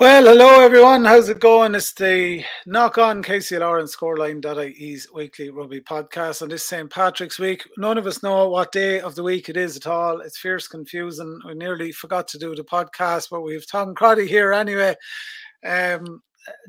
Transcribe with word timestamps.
Well, 0.00 0.24
hello 0.24 0.64
everyone. 0.64 1.04
How's 1.04 1.28
it 1.28 1.40
going? 1.40 1.74
It's 1.74 1.92
the 1.92 2.42
Knock 2.64 2.96
On 2.96 3.22
KCLR 3.22 3.80
and 3.80 3.86
Scoreline.ie's 3.86 5.06
weekly 5.12 5.50
rugby 5.50 5.82
podcast 5.82 6.40
on 6.40 6.48
this 6.48 6.64
St. 6.64 6.88
Patrick's 6.88 7.38
week. 7.38 7.68
None 7.76 7.98
of 7.98 8.06
us 8.06 8.22
know 8.22 8.48
what 8.48 8.72
day 8.72 9.00
of 9.00 9.14
the 9.14 9.22
week 9.22 9.50
it 9.50 9.58
is 9.58 9.76
at 9.76 9.86
all. 9.86 10.22
It's 10.22 10.38
fierce 10.38 10.66
confusing. 10.68 11.38
We 11.46 11.52
nearly 11.52 11.92
forgot 11.92 12.28
to 12.28 12.38
do 12.38 12.54
the 12.54 12.64
podcast, 12.64 13.28
but 13.30 13.42
we 13.42 13.52
have 13.52 13.66
Tom 13.66 13.94
Crotty 13.94 14.26
here 14.26 14.54
anyway. 14.54 14.96
Um, 15.66 16.22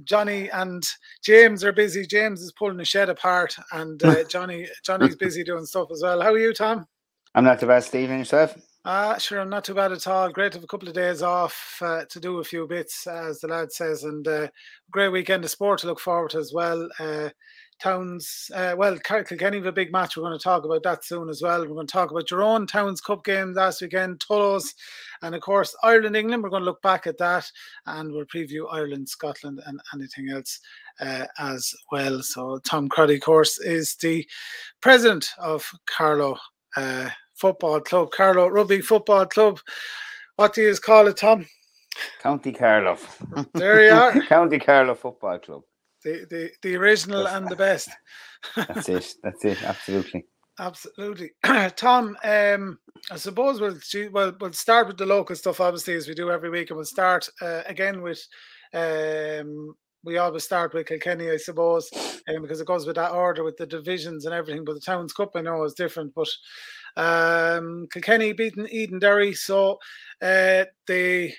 Johnny 0.03 0.49
and 0.49 0.85
James 1.23 1.63
are 1.63 1.71
busy. 1.71 2.05
James 2.05 2.41
is 2.41 2.51
pulling 2.51 2.75
the 2.75 2.83
shed 2.83 3.07
apart, 3.07 3.55
and 3.71 4.03
uh, 4.03 4.23
Johnny 4.29 4.67
Johnny's 4.83 5.15
busy 5.15 5.45
doing 5.45 5.65
stuff 5.65 5.87
as 5.93 6.01
well. 6.03 6.19
How 6.19 6.33
are 6.33 6.37
you, 6.37 6.53
Tom? 6.53 6.85
I'm 7.33 7.45
not 7.45 7.61
the 7.61 7.67
best, 7.67 7.87
Stephen. 7.87 8.19
Yourself? 8.19 8.57
Uh, 8.83 9.15
sure, 9.19 9.39
I'm 9.39 9.49
not 9.49 9.63
too 9.63 9.75
bad 9.75 9.91
at 9.91 10.07
all. 10.07 10.31
Great 10.31 10.53
to 10.53 10.57
have 10.57 10.63
a 10.63 10.67
couple 10.67 10.87
of 10.87 10.95
days 10.95 11.21
off 11.21 11.77
uh, 11.81 12.03
to 12.09 12.19
do 12.19 12.39
a 12.39 12.43
few 12.43 12.65
bits, 12.65 13.05
as 13.05 13.39
the 13.39 13.47
lad 13.47 13.71
says, 13.71 14.03
and 14.03 14.27
uh, 14.27 14.47
great 14.89 15.09
weekend 15.09 15.43
of 15.43 15.51
sport 15.51 15.79
to 15.79 15.87
look 15.87 15.99
forward 15.99 16.31
to 16.31 16.39
as 16.39 16.51
well. 16.51 16.89
Uh, 16.99 17.29
Towns, 17.79 18.49
uh, 18.55 18.75
well, 18.77 18.97
Kilkenny 18.99 19.57
have 19.57 19.65
a 19.67 19.71
big 19.71 19.91
match. 19.91 20.15
We're 20.15 20.23
going 20.23 20.37
to 20.37 20.43
talk 20.43 20.65
about 20.65 20.83
that 20.83 21.03
soon 21.03 21.29
as 21.29 21.41
well. 21.41 21.61
We're 21.61 21.75
going 21.75 21.87
to 21.87 21.91
talk 21.91 22.11
about 22.11 22.29
your 22.29 22.43
own 22.43 22.65
Towns 22.67 23.01
Cup 23.01 23.23
game 23.23 23.53
last 23.53 23.81
weekend, 23.81 24.19
Tullows, 24.19 24.73
and 25.21 25.33
of 25.33 25.41
course 25.41 25.75
Ireland 25.83 26.15
England. 26.15 26.41
We're 26.43 26.49
going 26.49 26.61
to 26.61 26.69
look 26.69 26.81
back 26.81 27.05
at 27.05 27.17
that, 27.19 27.51
and 27.85 28.11
we'll 28.11 28.25
preview 28.25 28.65
Ireland, 28.71 29.09
Scotland, 29.09 29.61
and 29.65 29.79
anything 29.93 30.29
else 30.29 30.59
uh, 30.99 31.25
as 31.39 31.71
well. 31.91 32.21
So 32.23 32.59
Tom 32.65 32.87
Crotty, 32.87 33.15
of 33.15 33.21
course, 33.21 33.59
is 33.59 33.95
the 33.95 34.27
president 34.81 35.29
of 35.39 35.71
Carlow. 35.87 36.37
Uh, 36.75 37.09
Football 37.41 37.81
Club, 37.81 38.11
Carlow 38.11 38.47
Rugby 38.49 38.81
Football 38.81 39.25
Club. 39.25 39.59
What 40.35 40.53
do 40.53 40.61
you 40.61 40.75
call 40.75 41.07
it, 41.07 41.17
Tom? 41.17 41.47
County 42.21 42.51
Carlow. 42.51 42.99
There 43.53 43.83
you 43.83 43.91
are. 43.91 44.21
County 44.27 44.59
Carlow 44.59 44.93
Football 44.93 45.39
Club. 45.39 45.63
The, 46.03 46.27
the, 46.29 46.51
the 46.61 46.75
original 46.75 47.23
That's, 47.23 47.35
and 47.35 47.49
the 47.49 47.55
best. 47.55 47.89
That's 48.55 48.89
it. 48.89 49.15
That's 49.23 49.43
it. 49.43 49.63
Absolutely. 49.63 50.25
Absolutely, 50.59 51.31
Tom. 51.75 52.15
Um, 52.23 52.77
I 53.09 53.15
suppose 53.15 53.59
we'll 53.59 53.79
well 54.11 54.35
we'll 54.39 54.53
start 54.53 54.85
with 54.85 54.97
the 54.97 55.05
local 55.05 55.35
stuff, 55.35 55.59
obviously, 55.59 55.95
as 55.95 56.07
we 56.07 56.13
do 56.13 56.29
every 56.29 56.51
week, 56.51 56.69
and 56.69 56.77
we'll 56.77 56.85
start 56.85 57.27
uh, 57.41 57.63
again 57.65 58.01
with 58.01 58.21
um, 58.73 59.73
we 60.03 60.17
always 60.17 60.43
start 60.43 60.73
with 60.73 60.87
Kilkenny, 60.87 61.29
I 61.29 61.37
suppose, 61.37 61.89
um, 62.27 62.41
because 62.41 62.59
it 62.59 62.67
goes 62.67 62.85
with 62.85 62.95
that 62.95 63.11
order 63.11 63.43
with 63.43 63.57
the 63.57 63.65
divisions 63.65 64.25
and 64.25 64.33
everything. 64.33 64.65
But 64.65 64.73
the 64.73 64.81
Towns 64.81 65.13
Cup, 65.13 65.31
I 65.35 65.41
know, 65.41 65.63
is 65.63 65.73
different. 65.73 66.13
But 66.15 66.29
um, 66.97 67.87
Kilkenny 67.91 68.33
beaten 68.33 68.67
Edenderry, 68.67 69.35
so 69.35 69.79
uh, 70.21 70.65
they 70.87 71.35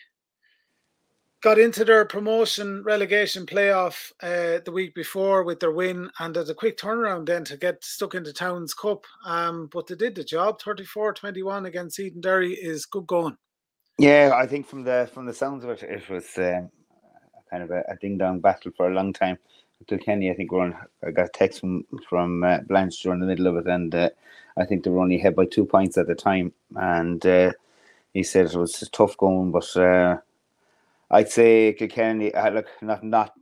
got 1.43 1.59
into 1.59 1.85
their 1.85 2.05
promotion 2.05 2.85
relegation 2.85 3.45
playoff 3.45 4.13
uh, 4.23 4.61
the 4.65 4.71
week 4.73 4.95
before 4.95 5.43
with 5.43 5.59
their 5.59 5.73
win 5.73 6.09
and 6.21 6.37
at 6.37 6.49
a 6.49 6.55
quick 6.55 6.79
turnaround 6.79 7.27
then 7.27 7.45
to 7.45 7.57
get 7.57 7.83
stuck 7.83 8.15
into 8.15 8.33
Towns 8.33 8.73
Cup. 8.73 9.05
Um, 9.27 9.69
but 9.73 9.89
they 9.89 9.97
did 9.97 10.15
the 10.15 10.25
job. 10.25 10.61
34-21 10.63 11.67
against 11.67 11.99
Edenderry 11.99 12.57
is 12.57 12.87
good 12.87 13.07
going. 13.09 13.37
Yeah, 13.99 14.33
I 14.35 14.47
think 14.47 14.67
from 14.67 14.85
the 14.85 15.11
from 15.13 15.27
the 15.27 15.35
sounds 15.35 15.65
of 15.65 15.71
it, 15.71 15.83
it 15.83 16.09
was 16.09 16.27
um, 16.39 16.71
kind 17.53 17.63
of 17.63 17.71
a, 17.71 17.85
a 17.89 17.97
ding 17.97 18.19
dong 18.19 18.41
battle 18.41 18.73
for 18.77 18.91
a 18.91 18.95
long 18.95 19.13
time. 19.13 19.39
Kilkenny, 19.87 20.31
I 20.31 20.35
think, 20.35 20.53
were 20.53 20.61
on, 20.61 20.77
I 21.05 21.11
got 21.11 21.27
a 21.27 21.29
text 21.29 21.61
from 21.61 21.85
from 22.09 22.45
uh, 22.45 22.59
Blanche 22.61 23.03
during 23.03 23.21
the 23.21 23.27
middle 23.27 23.47
of 23.47 23.57
it, 23.57 23.67
and 23.67 23.95
uh, 23.95 24.11
I 24.57 24.65
think 24.65 24.85
they 24.85 24.91
were 24.91 25.01
only 25.01 25.17
ahead 25.17 25.37
by 25.37 25.45
two 25.45 25.65
points 25.65 25.99
at 25.99 26.07
the 26.07 26.15
time. 26.15 26.53
And 26.77 27.25
uh, 27.27 27.53
he 28.15 28.23
said 28.23 28.47
it 28.47 28.55
was 28.55 28.89
tough 28.93 29.17
going, 29.17 29.51
but 29.51 29.77
uh, 29.77 30.19
I'd 31.11 31.31
say 31.31 31.73
Kilkenny. 31.73 32.33
Uh, 32.33 32.51
look, 32.51 32.69
not 32.81 33.03
not 33.03 33.35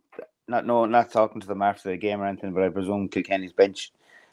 not 0.49 0.67
no, 0.67 0.87
not 0.87 1.13
talking 1.13 1.41
to 1.41 1.47
them 1.47 1.63
after 1.63 1.91
the 1.91 1.97
game 1.97 2.21
or 2.21 2.27
anything, 2.27 2.53
but 2.53 2.63
I 2.63 2.71
presume 2.71 3.09
Kilkenny's 3.09 3.53
bench 3.53 3.93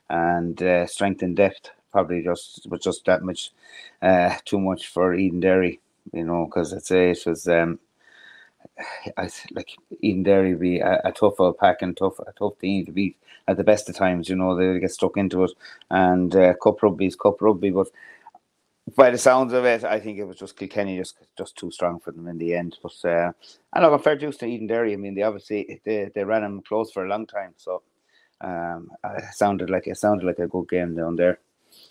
and 0.09 0.61
uh, 0.63 0.87
strength 0.87 1.21
and 1.21 1.35
depth 1.35 1.71
probably 1.91 2.23
just 2.23 2.67
was 2.69 2.81
just 2.81 3.05
that 3.05 3.21
much 3.21 3.51
uh, 4.01 4.33
too 4.45 4.59
much 4.59 4.87
for 4.87 5.13
Edenderry, 5.13 5.79
you 6.13 6.23
know, 6.23 6.45
because 6.45 6.73
I'd 6.73 6.85
say 6.85 7.11
it 7.11 7.23
was. 7.25 7.47
Um, 7.47 7.79
I 9.17 9.29
like 9.51 9.78
Edenderry 10.03 10.59
be 10.59 10.79
a, 10.79 11.01
a 11.05 11.11
tough 11.11 11.39
old 11.39 11.57
pack 11.57 11.81
and 11.81 11.95
tough 11.95 12.19
a 12.19 12.31
tough 12.38 12.57
team 12.59 12.85
to 12.85 12.91
beat 12.91 13.17
at 13.47 13.57
the 13.57 13.63
best 13.63 13.89
of 13.89 13.95
times. 13.95 14.29
You 14.29 14.35
know 14.35 14.55
they 14.55 14.79
get 14.79 14.91
stuck 14.91 15.17
into 15.17 15.44
it, 15.44 15.51
and 15.89 16.35
uh, 16.35 16.53
cup 16.61 16.81
rugby 16.81 17.07
is 17.07 17.16
cup 17.16 17.41
rugby. 17.41 17.69
But 17.69 17.88
by 18.95 19.09
the 19.11 19.17
sounds 19.17 19.53
of 19.53 19.66
it, 19.66 19.83
I 19.83 20.00
think 20.00 20.17
it 20.17 20.25
was 20.25 20.38
just 20.38 20.57
Kilkenny 20.57 20.97
just 20.97 21.17
just 21.38 21.55
too 21.55 21.72
strong 21.72 22.00
for 22.00 22.11
them 22.11 22.28
in 22.28 22.38
the 22.38 22.55
end. 22.55 22.78
But 22.81 23.05
uh, 23.05 23.31
I 23.73 23.79
know 23.79 23.94
a 23.94 24.00
fair 24.00 24.16
juice 24.16 24.38
to 24.38 24.45
Edenderry. 24.45 24.94
I 24.94 24.97
mean, 24.97 25.16
they 25.16 25.23
obviously 25.23 25.81
they, 25.84 26.11
they 26.13 26.23
ran 26.23 26.41
them 26.44 26.61
close 26.61 26.91
for 26.91 27.05
a 27.05 27.09
long 27.09 27.25
time, 27.25 27.53
so 27.57 27.81
um, 28.41 28.89
it 29.03 29.34
sounded 29.34 29.69
like 29.69 29.88
it 29.88 29.97
sounded 29.97 30.25
like 30.25 30.39
a 30.39 30.47
good 30.47 30.69
game 30.69 30.95
down 30.95 31.16
there. 31.16 31.39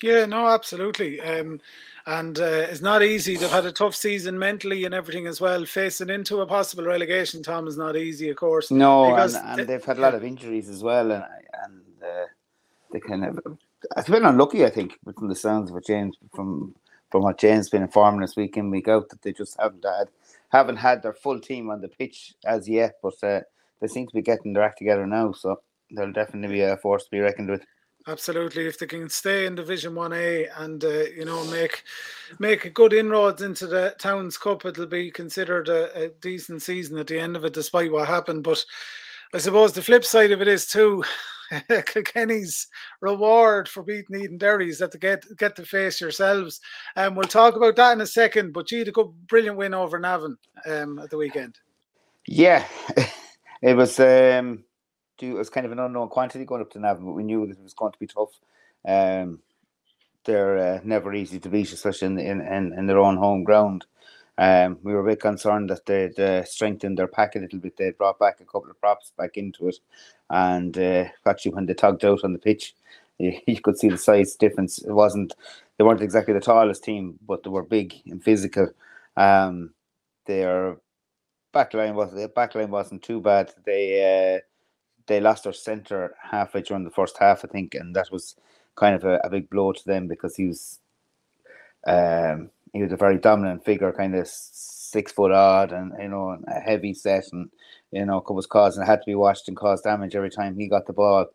Yeah, 0.03 0.27
no, 0.27 0.47
absolutely. 0.49 1.21
Um, 1.21 1.61
and 2.07 2.39
uh, 2.39 2.67
it's 2.71 2.83
not 2.83 3.03
easy. 3.03 3.37
They've 3.37 3.51
had 3.51 3.67
a 3.67 3.73
tough 3.73 3.95
season 3.95 4.39
mentally 4.39 4.85
and 4.85 4.95
everything 4.95 5.27
as 5.27 5.41
well. 5.41 5.65
Facing 5.65 6.11
into 6.11 6.41
a 6.41 6.47
possible 6.47 6.85
relegation, 6.85 7.43
Tom, 7.43 7.67
is 7.67 7.77
not 7.77 7.97
easy, 7.97 8.31
of 8.31 8.37
course. 8.37 8.71
No, 8.71 9.15
and, 9.17 9.35
and 9.35 9.69
they've 9.69 9.85
had 9.85 9.99
a 9.99 10.01
lot 10.01 10.15
of 10.15 10.23
injuries 10.23 10.69
as 10.69 10.83
well, 10.83 11.11
and 11.11 11.25
and 11.65 11.83
uh, 12.03 12.27
they 12.93 13.01
kind 13.01 13.25
of 13.25 13.59
it's 13.97 14.09
been 14.09 14.25
unlucky, 14.25 14.65
I 14.65 14.71
think, 14.71 14.99
from 15.19 15.29
the 15.29 15.35
sounds 15.35 15.71
of 15.71 15.77
it, 15.77 15.87
James, 15.87 16.17
from 16.35 16.75
from 17.11 17.23
what 17.23 17.39
James 17.39 17.59
has 17.59 17.71
been 17.71 17.83
informing 17.83 18.23
us 18.23 18.37
week 18.37 18.57
in 18.57 18.71
week 18.71 18.89
out 18.89 19.09
that 19.11 19.23
they 19.23 19.33
just 19.33 19.57
haven't 19.61 19.85
had 19.85 20.09
haven't 20.51 20.77
had 20.77 21.03
their 21.03 21.13
full 21.13 21.41
team 21.41 21.71
on 21.71 21.81
the 21.81 21.89
pitch 21.89 22.35
as 22.45 22.69
yet, 22.69 22.97
but 23.03 23.23
uh, 23.23 23.41
they 23.81 23.87
seem 23.87 24.07
to 24.07 24.15
be 24.15 24.23
getting 24.23 24.53
their 24.53 24.63
act 24.63 24.79
together 24.79 25.07
now, 25.07 25.33
so 25.33 25.61
they'll 25.91 26.13
definitely 26.13 26.57
be 26.57 26.63
a 26.63 26.77
force 26.77 27.05
to 27.05 27.11
be 27.11 27.21
reckoned 27.21 27.51
with. 27.51 27.65
Absolutely, 28.09 28.67
if 28.67 28.79
they 28.79 28.87
can 28.87 29.09
stay 29.09 29.47
in 29.47 29.57
Division 29.57 29.95
One 29.97 30.13
A 30.13 30.47
and 30.59 30.83
uh, 30.85 31.05
you 31.17 31.25
know 31.25 31.45
make 31.47 31.83
make 32.39 32.65
a 32.65 32.71
good 32.71 32.93
inroads 32.93 33.43
into 33.43 33.67
the 33.67 33.97
Towns 33.99 34.39
Cup, 34.39 34.65
it'll 34.65 34.87
be 34.87 35.11
considered 35.11 35.69
a, 35.69 36.05
a, 36.05 36.09
decent 36.21 36.63
season 36.63 36.99
at 36.99 37.09
the 37.09 37.19
end 37.19 37.35
of 37.35 37.45
it, 37.45 37.53
despite 37.53 37.91
what 37.91 38.07
happened. 38.07 38.45
But 38.45 38.65
I 39.35 39.39
suppose 39.39 39.73
the 39.73 39.83
flip 39.83 40.05
side 40.05 40.31
of 40.31 40.41
it 40.41 40.47
is 40.49 40.67
too. 40.67 41.03
Kilkenny's 41.87 42.69
reward 43.01 43.69
for 43.69 43.83
beating 43.83 44.17
Edenderry 44.17 44.69
is 44.69 44.79
that 44.79 44.93
to 44.93 44.99
get 44.99 45.25
get 45.37 45.57
to 45.57 45.65
face 45.65 46.01
yourselves, 46.01 46.61
and 46.95 47.09
um, 47.09 47.15
we'll 47.17 47.27
talk 47.27 47.57
about 47.57 47.75
that 47.75 47.93
in 47.93 48.01
a 48.01 48.07
second. 48.07 48.53
But 48.53 48.69
gee, 48.69 48.85
the 48.85 48.93
good, 48.93 49.13
brilliant 49.27 49.57
win 49.57 49.75
over 49.75 49.99
Navan 49.99 50.39
um, 50.67 51.01
at 51.01 51.11
the 51.11 51.17
weekend. 51.17 51.59
Yeah, 52.29 52.65
it 53.63 53.75
was. 53.75 53.99
Um 53.99 54.66
do 55.19 55.37
it 55.37 55.39
was 55.39 55.51
kind 55.51 55.67
of 55.67 55.73
an 55.73 55.79
unknown 55.79 56.09
quantity 56.09 56.45
going 56.45 56.63
up 56.63 56.71
to 56.73 56.79
Navan, 56.79 57.05
but 57.05 57.13
we 57.13 57.25
knew 57.25 57.47
that 57.47 57.59
it 57.59 57.63
was 57.63 57.75
going 57.75 57.93
to 57.93 57.99
be 57.99 58.07
tough. 58.07 58.41
Um, 58.87 59.41
they're 60.25 60.59
uh, 60.59 60.81
never 60.85 61.15
easy 61.15 61.39
to 61.41 61.49
beat, 61.49 61.73
especially 61.73 62.09
in, 62.09 62.41
in, 62.41 62.73
in, 62.73 62.87
their 62.87 62.99
own 62.99 63.17
home 63.17 63.45
ground. 63.45 63.87
Um, 64.39 64.79
we 64.83 64.93
were 64.93 65.01
a 65.01 65.13
bit 65.13 65.21
concerned 65.21 65.71
that 65.71 65.87
they'd 65.87 66.19
uh, 66.19 66.45
strengthened 66.45 66.99
their 66.99 67.07
pack 67.07 67.37
a 67.37 67.39
little 67.39 67.59
bit. 67.59 67.77
They'd 67.77 67.97
brought 67.97 68.19
back 68.19 68.41
a 68.41 68.45
couple 68.45 68.71
of 68.71 68.81
props 68.81 69.13
back 69.17 69.37
into 69.37 69.69
it, 69.69 69.79
and 70.29 70.77
uh, 70.77 71.05
actually 71.25 71.55
when 71.55 71.67
they 71.67 71.75
tugged 71.75 72.05
out 72.05 72.25
on 72.25 72.33
the 72.33 72.39
pitch, 72.39 72.75
you, 73.19 73.39
you, 73.47 73.61
could 73.61 73.79
see 73.79 73.89
the 73.89 73.97
size 73.97 74.35
difference. 74.35 74.79
It 74.79 74.93
wasn't 74.93 75.35
they 75.79 75.85
weren't 75.85 76.03
exactly 76.03 76.35
the 76.35 76.41
tallest 76.41 76.85
team, 76.85 77.19
but 77.27 77.43
they 77.43 77.51
were 77.51 77.63
big 77.63 77.95
and 78.07 78.23
physical. 78.23 78.69
Um, 79.17 79.71
their 80.27 80.77
backline 81.55 81.95
was 81.95 82.13
the 82.13 82.29
backline 82.29 82.69
wasn't 82.69 83.03
too 83.03 83.21
bad. 83.21 83.55
They 83.65 84.37
uh, 84.37 84.41
they 85.07 85.21
lost 85.21 85.45
their 85.45 85.53
centre 85.53 86.15
halfway 86.23 86.63
during 86.63 86.85
the 86.85 86.91
first 86.91 87.19
half, 87.19 87.45
I 87.45 87.49
think, 87.49 87.75
and 87.75 87.95
that 87.97 88.11
was 88.11 88.37
kind 88.75 88.95
of 88.95 89.05
a, 89.05 89.21
a 89.25 89.31
big 89.31 89.49
blow 89.51 89.73
to 89.73 89.85
them 89.85 90.07
because 90.07 90.37
he 90.37 90.47
was 90.47 90.81
um, 91.87 92.51
he 92.73 92.83
was 92.83 92.93
a 92.93 92.97
very 92.97 93.19
dominant 93.19 93.65
figure, 93.65 93.93
kind 93.93 94.15
of 94.15 94.29
six 94.29 95.13
foot 95.13 95.33
odd, 95.33 95.73
and 95.73 95.93
you 96.01 96.09
know 96.09 96.39
a 96.49 96.61
heavy 96.61 96.95
set, 96.95 97.25
and 97.33 97.51
you 97.93 98.05
know 98.05 98.25
was 98.29 98.47
causing 98.47 98.85
had 98.85 99.01
to 99.01 99.07
be 99.07 99.15
watched 99.15 99.49
and 99.49 99.57
caused 99.57 99.85
damage 99.85 100.15
every 100.15 100.31
time 100.31 100.57
he 100.57 100.69
got 100.69 100.87
the 100.87 100.93
ball. 100.93 101.27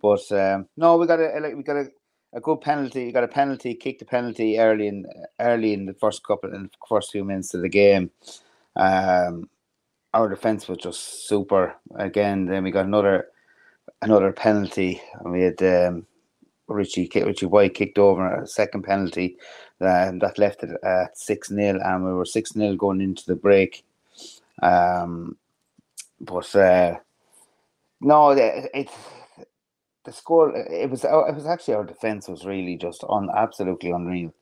But 0.00 0.30
um, 0.32 0.68
no, 0.76 0.96
we 0.96 1.06
got 1.06 1.20
a 1.20 1.52
we 1.54 1.62
got 1.62 1.76
a, 1.76 1.90
a 2.32 2.40
good 2.40 2.60
penalty. 2.60 3.06
We 3.06 3.12
got 3.12 3.24
a 3.24 3.28
penalty, 3.28 3.74
kicked 3.74 4.00
the 4.00 4.06
penalty 4.06 4.58
early 4.58 4.88
in 4.88 5.06
early 5.40 5.72
in 5.74 5.86
the 5.86 5.94
first 5.94 6.24
couple 6.24 6.54
in 6.54 6.64
the 6.64 6.70
first 6.88 7.12
few 7.12 7.24
minutes 7.24 7.54
of 7.54 7.62
the 7.62 7.68
game. 7.68 8.10
Um, 8.76 9.48
our 10.14 10.28
defense 10.28 10.68
was 10.68 10.78
just 10.78 11.28
super. 11.28 11.74
Again, 11.96 12.46
then 12.46 12.64
we 12.64 12.70
got 12.70 12.86
another 12.86 13.28
another 14.02 14.32
penalty, 14.32 15.00
and 15.20 15.32
we 15.32 15.42
had 15.42 15.62
um, 15.62 16.06
Richie 16.68 17.10
Richie 17.14 17.46
White 17.46 17.74
kicked 17.74 17.98
over 17.98 18.42
a 18.42 18.46
second 18.46 18.82
penalty 18.82 19.36
um, 19.80 20.18
that 20.18 20.38
left 20.38 20.62
it 20.62 20.70
at 20.82 21.16
six 21.16 21.48
0 21.48 21.80
and 21.82 22.04
we 22.04 22.12
were 22.12 22.24
six 22.24 22.52
0 22.52 22.76
going 22.76 23.00
into 23.00 23.24
the 23.26 23.36
break. 23.36 23.84
Um, 24.62 25.36
but 26.20 26.54
uh, 26.56 26.96
no, 28.00 28.30
it, 28.30 28.70
it 28.74 28.90
the 30.04 30.12
score 30.12 30.54
it 30.56 30.90
was 30.90 31.04
it 31.04 31.34
was 31.34 31.46
actually 31.46 31.74
our 31.74 31.84
defense 31.84 32.28
was 32.28 32.46
really 32.46 32.76
just 32.76 33.04
on 33.04 33.30
absolutely 33.34 33.90
unreal. 33.90 34.32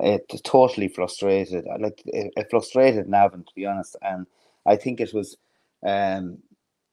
It 0.00 0.40
totally 0.44 0.88
frustrated, 0.88 1.64
like 1.80 2.02
it, 2.06 2.32
it 2.36 2.50
frustrated 2.50 3.08
Navan 3.08 3.44
to 3.44 3.54
be 3.54 3.66
honest, 3.66 3.96
and 4.02 4.26
I 4.66 4.76
think 4.76 5.00
it 5.00 5.14
was 5.14 5.36
um, 5.86 6.38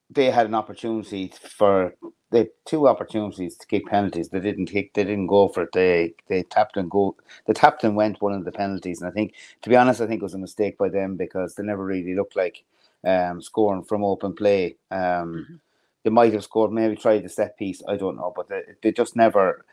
they 0.09 0.29
had 0.29 0.45
an 0.45 0.55
opportunity 0.55 1.33
for 1.41 1.93
they 2.31 2.49
two 2.65 2.87
opportunities 2.87 3.55
to 3.57 3.67
kick 3.67 3.85
penalties. 3.85 4.29
They 4.29 4.39
didn't 4.39 4.65
kick. 4.65 4.93
They 4.93 5.03
didn't 5.03 5.27
go 5.27 5.47
for 5.47 5.63
it. 5.63 5.69
They 5.73 6.13
they 6.27 6.43
tapped 6.43 6.77
and 6.77 6.89
go. 6.89 7.15
The 7.47 7.53
tapped 7.53 7.83
and 7.83 7.95
went 7.95 8.21
one 8.21 8.33
of 8.33 8.45
the 8.45 8.51
penalties. 8.51 9.01
And 9.01 9.09
I 9.09 9.13
think, 9.13 9.35
to 9.61 9.69
be 9.69 9.75
honest, 9.75 10.01
I 10.01 10.07
think 10.07 10.21
it 10.21 10.23
was 10.23 10.33
a 10.33 10.39
mistake 10.39 10.77
by 10.77 10.89
them 10.89 11.15
because 11.15 11.55
they 11.55 11.63
never 11.63 11.85
really 11.85 12.15
looked 12.15 12.35
like 12.35 12.63
um, 13.05 13.41
scoring 13.41 13.83
from 13.83 14.03
open 14.03 14.33
play. 14.33 14.77
Um, 14.91 14.99
mm-hmm. 14.99 15.55
They 16.03 16.09
might 16.09 16.33
have 16.33 16.43
scored, 16.43 16.71
maybe 16.71 16.95
tried 16.97 17.23
the 17.23 17.29
set 17.29 17.57
piece. 17.57 17.81
I 17.87 17.95
don't 17.95 18.17
know, 18.17 18.33
but 18.35 18.49
they, 18.49 18.61
they 18.81 18.91
just 18.91 19.15
never. 19.15 19.65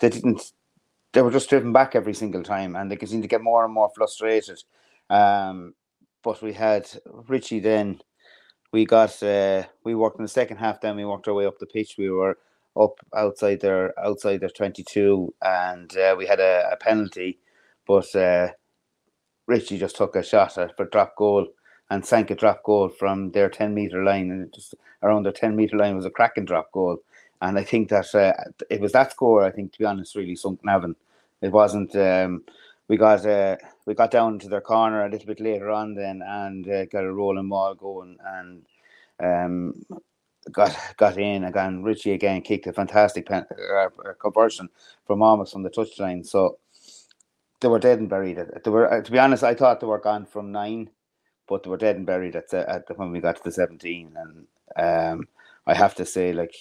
They 0.00 0.10
didn't. 0.10 0.52
They 1.12 1.22
were 1.22 1.32
just 1.32 1.50
driven 1.50 1.72
back 1.72 1.96
every 1.96 2.14
single 2.14 2.42
time, 2.42 2.76
and 2.76 2.90
they 2.90 2.96
continued 2.96 3.22
to 3.22 3.28
get 3.28 3.42
more 3.42 3.64
and 3.64 3.74
more 3.74 3.90
frustrated. 3.96 4.62
Um, 5.08 5.74
but 6.22 6.42
we 6.42 6.52
had 6.52 6.88
Richie 7.28 7.60
then 7.60 8.00
we 8.72 8.84
got 8.84 9.22
uh, 9.22 9.64
we 9.84 9.94
worked 9.94 10.18
in 10.18 10.24
the 10.24 10.28
second 10.28 10.58
half. 10.58 10.80
Then 10.80 10.96
we 10.96 11.04
worked 11.04 11.28
our 11.28 11.34
way 11.34 11.46
up 11.46 11.58
the 11.58 11.66
pitch. 11.66 11.96
We 11.98 12.10
were 12.10 12.38
up 12.78 13.00
outside 13.16 13.60
their 13.60 13.98
outside 13.98 14.40
their 14.40 14.50
twenty 14.50 14.82
two, 14.82 15.34
and 15.42 15.94
uh, 15.96 16.14
we 16.16 16.26
had 16.26 16.40
a, 16.40 16.70
a 16.72 16.76
penalty, 16.76 17.38
but 17.86 18.14
uh, 18.14 18.48
Richie 19.46 19.78
just 19.78 19.96
took 19.96 20.14
a 20.16 20.22
shot 20.22 20.56
at, 20.58 20.76
for 20.76 20.84
drop 20.86 21.16
goal 21.16 21.48
and 21.90 22.06
sank 22.06 22.30
a 22.30 22.36
drop 22.36 22.62
goal 22.62 22.88
from 22.88 23.32
their 23.32 23.48
ten 23.48 23.74
meter 23.74 24.04
line, 24.04 24.30
and 24.30 24.52
just 24.52 24.74
around 25.02 25.24
their 25.24 25.32
ten 25.32 25.56
meter 25.56 25.76
line 25.76 25.96
was 25.96 26.06
a 26.06 26.10
cracking 26.10 26.44
drop 26.44 26.70
goal. 26.72 26.98
And 27.42 27.58
I 27.58 27.64
think 27.64 27.88
that 27.88 28.14
uh, 28.14 28.34
it 28.68 28.80
was 28.80 28.92
that 28.92 29.12
score. 29.12 29.44
I 29.44 29.50
think 29.50 29.72
to 29.72 29.78
be 29.78 29.84
honest, 29.84 30.14
really 30.14 30.36
sunk 30.36 30.60
Navan. 30.64 30.94
It 31.42 31.52
wasn't. 31.52 31.96
Um, 31.96 32.44
we 32.90 32.96
got 32.96 33.24
uh, 33.24 33.56
we 33.86 33.94
got 33.94 34.10
down 34.10 34.36
to 34.40 34.48
their 34.48 34.60
corner 34.60 35.06
a 35.06 35.08
little 35.08 35.26
bit 35.28 35.38
later 35.38 35.70
on 35.70 35.94
then 35.94 36.22
and 36.26 36.68
uh, 36.68 36.84
got 36.86 37.04
a 37.04 37.12
rolling 37.12 37.48
ball 37.48 37.72
going 37.76 38.16
and 38.26 38.66
um, 39.22 39.80
got 40.50 40.76
got 40.96 41.16
in 41.16 41.44
again. 41.44 41.84
Richie 41.84 42.14
again 42.14 42.42
kicked 42.42 42.66
a 42.66 42.72
fantastic 42.72 43.26
pen, 43.26 43.46
uh, 43.76 43.88
conversion 44.20 44.68
from 45.06 45.22
almost 45.22 45.52
from 45.52 45.62
the 45.62 45.70
touchline. 45.70 46.26
So 46.26 46.58
they 47.60 47.68
were 47.68 47.78
dead 47.78 48.00
and 48.00 48.08
buried. 48.08 48.38
They 48.64 48.70
were 48.70 49.00
to 49.00 49.12
be 49.12 49.20
honest. 49.20 49.44
I 49.44 49.54
thought 49.54 49.78
they 49.78 49.86
were 49.86 50.00
gone 50.00 50.26
from 50.26 50.50
nine, 50.50 50.90
but 51.46 51.62
they 51.62 51.70
were 51.70 51.76
dead 51.76 51.94
and 51.94 52.04
buried 52.04 52.34
at 52.34 52.50
the, 52.50 52.68
at 52.68 52.88
the, 52.88 52.94
when 52.94 53.12
we 53.12 53.20
got 53.20 53.36
to 53.36 53.44
the 53.44 53.52
seventeen. 53.52 54.16
And 54.16 54.46
um, 54.76 55.28
I 55.64 55.74
have 55.74 55.94
to 55.94 56.04
say, 56.04 56.32
like, 56.32 56.56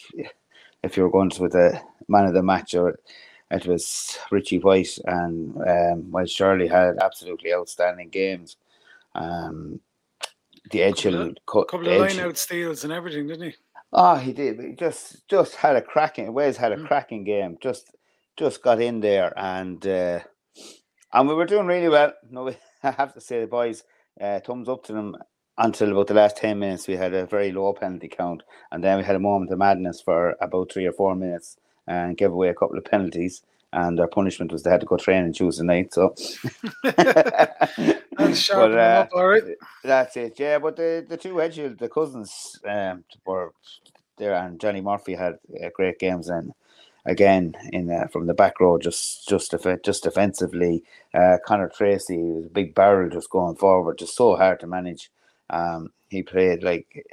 if 0.83 0.95
you 0.95 1.01
were 1.01 1.09
going 1.09 1.31
to 1.31 1.41
with 1.41 1.55
a 1.55 1.81
man 2.07 2.25
of 2.25 2.35
the 2.35 2.43
match 2.43 2.75
or 2.75 2.99
it 3.51 3.65
was 3.65 4.17
Richie 4.31 4.59
White 4.59 4.97
and 5.05 5.55
um, 5.57 6.11
while 6.11 6.25
Shirley 6.25 6.67
had 6.67 6.99
absolutely 7.01 7.53
outstanding 7.53 8.09
games. 8.09 8.57
Um, 9.15 9.79
the 10.71 10.83
edge 10.83 11.03
couple, 11.03 11.21
of, 11.21 11.67
couple 11.67 11.87
of 11.87 12.01
line 12.01 12.19
out 12.19 12.37
steals 12.37 12.83
and 12.83 12.93
everything, 12.93 13.27
didn't 13.27 13.51
he? 13.51 13.55
Oh, 13.91 14.15
he 14.15 14.33
did. 14.33 14.59
He 14.59 14.73
just 14.73 15.27
just 15.27 15.55
had 15.55 15.75
a 15.75 15.81
cracking. 15.81 16.31
Wes 16.31 16.57
had 16.57 16.71
a 16.71 16.77
mm. 16.77 16.87
cracking 16.87 17.23
game. 17.23 17.57
Just 17.59 17.95
just 18.37 18.61
got 18.61 18.79
in 18.81 18.99
there 18.99 19.33
and 19.35 19.85
uh, 19.87 20.19
and 21.11 21.27
we 21.27 21.33
were 21.33 21.45
doing 21.45 21.67
really 21.67 21.89
well. 21.89 22.13
No, 22.29 22.49
I 22.83 22.91
have 22.91 23.13
to 23.15 23.21
say, 23.21 23.41
the 23.41 23.47
boys, 23.47 23.83
uh, 24.21 24.39
thumbs 24.41 24.69
up 24.69 24.83
to 24.85 24.93
them. 24.93 25.17
Until 25.61 25.91
about 25.91 26.07
the 26.07 26.13
last 26.13 26.37
ten 26.37 26.59
minutes, 26.59 26.87
we 26.87 26.95
had 26.95 27.13
a 27.13 27.25
very 27.25 27.51
low 27.51 27.73
penalty 27.73 28.07
count, 28.07 28.43
and 28.71 28.81
then 28.81 28.97
we 28.97 29.03
had 29.03 29.17
a 29.17 29.19
moment 29.19 29.51
of 29.51 29.57
madness 29.57 29.99
for 29.99 30.37
about 30.39 30.71
three 30.71 30.85
or 30.85 30.93
four 30.93 31.15
minutes 31.15 31.57
and 31.89 32.15
gave 32.15 32.31
away 32.31 32.47
a 32.47 32.53
couple 32.53 32.77
of 32.77 32.85
penalties. 32.85 33.41
And 33.73 33.99
their 33.99 34.07
punishment 34.07 34.51
was 34.51 34.63
they 34.63 34.71
had 34.71 34.79
to 34.79 34.85
go 34.87 34.97
training 34.97 35.33
Tuesday 35.33 35.63
night. 35.63 35.93
So 35.93 36.15
that's 36.83 37.75
but, 38.49 38.73
uh, 38.73 39.05
up, 39.05 39.09
all 39.13 39.27
right. 39.27 39.43
That's 39.83 40.17
it, 40.17 40.39
yeah. 40.39 40.57
But 40.57 40.75
the 40.75 41.05
the 41.07 41.17
two 41.17 41.35
Edgehill, 41.35 41.77
the 41.77 41.89
cousins, 41.89 42.59
um, 42.67 43.03
were 43.25 43.53
there, 44.17 44.33
and 44.33 44.59
Johnny 44.59 44.81
Murphy 44.81 45.13
had 45.13 45.37
uh, 45.63 45.69
great 45.75 45.99
games 45.99 46.29
and 46.29 46.53
again 47.05 47.55
in 47.71 47.91
uh, 47.91 48.07
from 48.07 48.25
the 48.25 48.33
back 48.33 48.59
row, 48.59 48.79
just 48.79 49.27
just 49.27 49.51
def- 49.51 49.83
just 49.83 50.03
defensively. 50.03 50.83
Uh, 51.13 51.37
Connor 51.45 51.69
Tracy 51.69 52.17
was 52.17 52.45
a 52.45 52.49
big 52.49 52.73
barrel 52.73 53.09
just 53.09 53.29
going 53.29 53.55
forward, 53.55 53.99
just 53.99 54.15
so 54.15 54.35
hard 54.35 54.59
to 54.61 54.67
manage. 54.67 55.11
Um, 55.51 55.91
he 56.09 56.23
played 56.23 56.63
like 56.63 57.05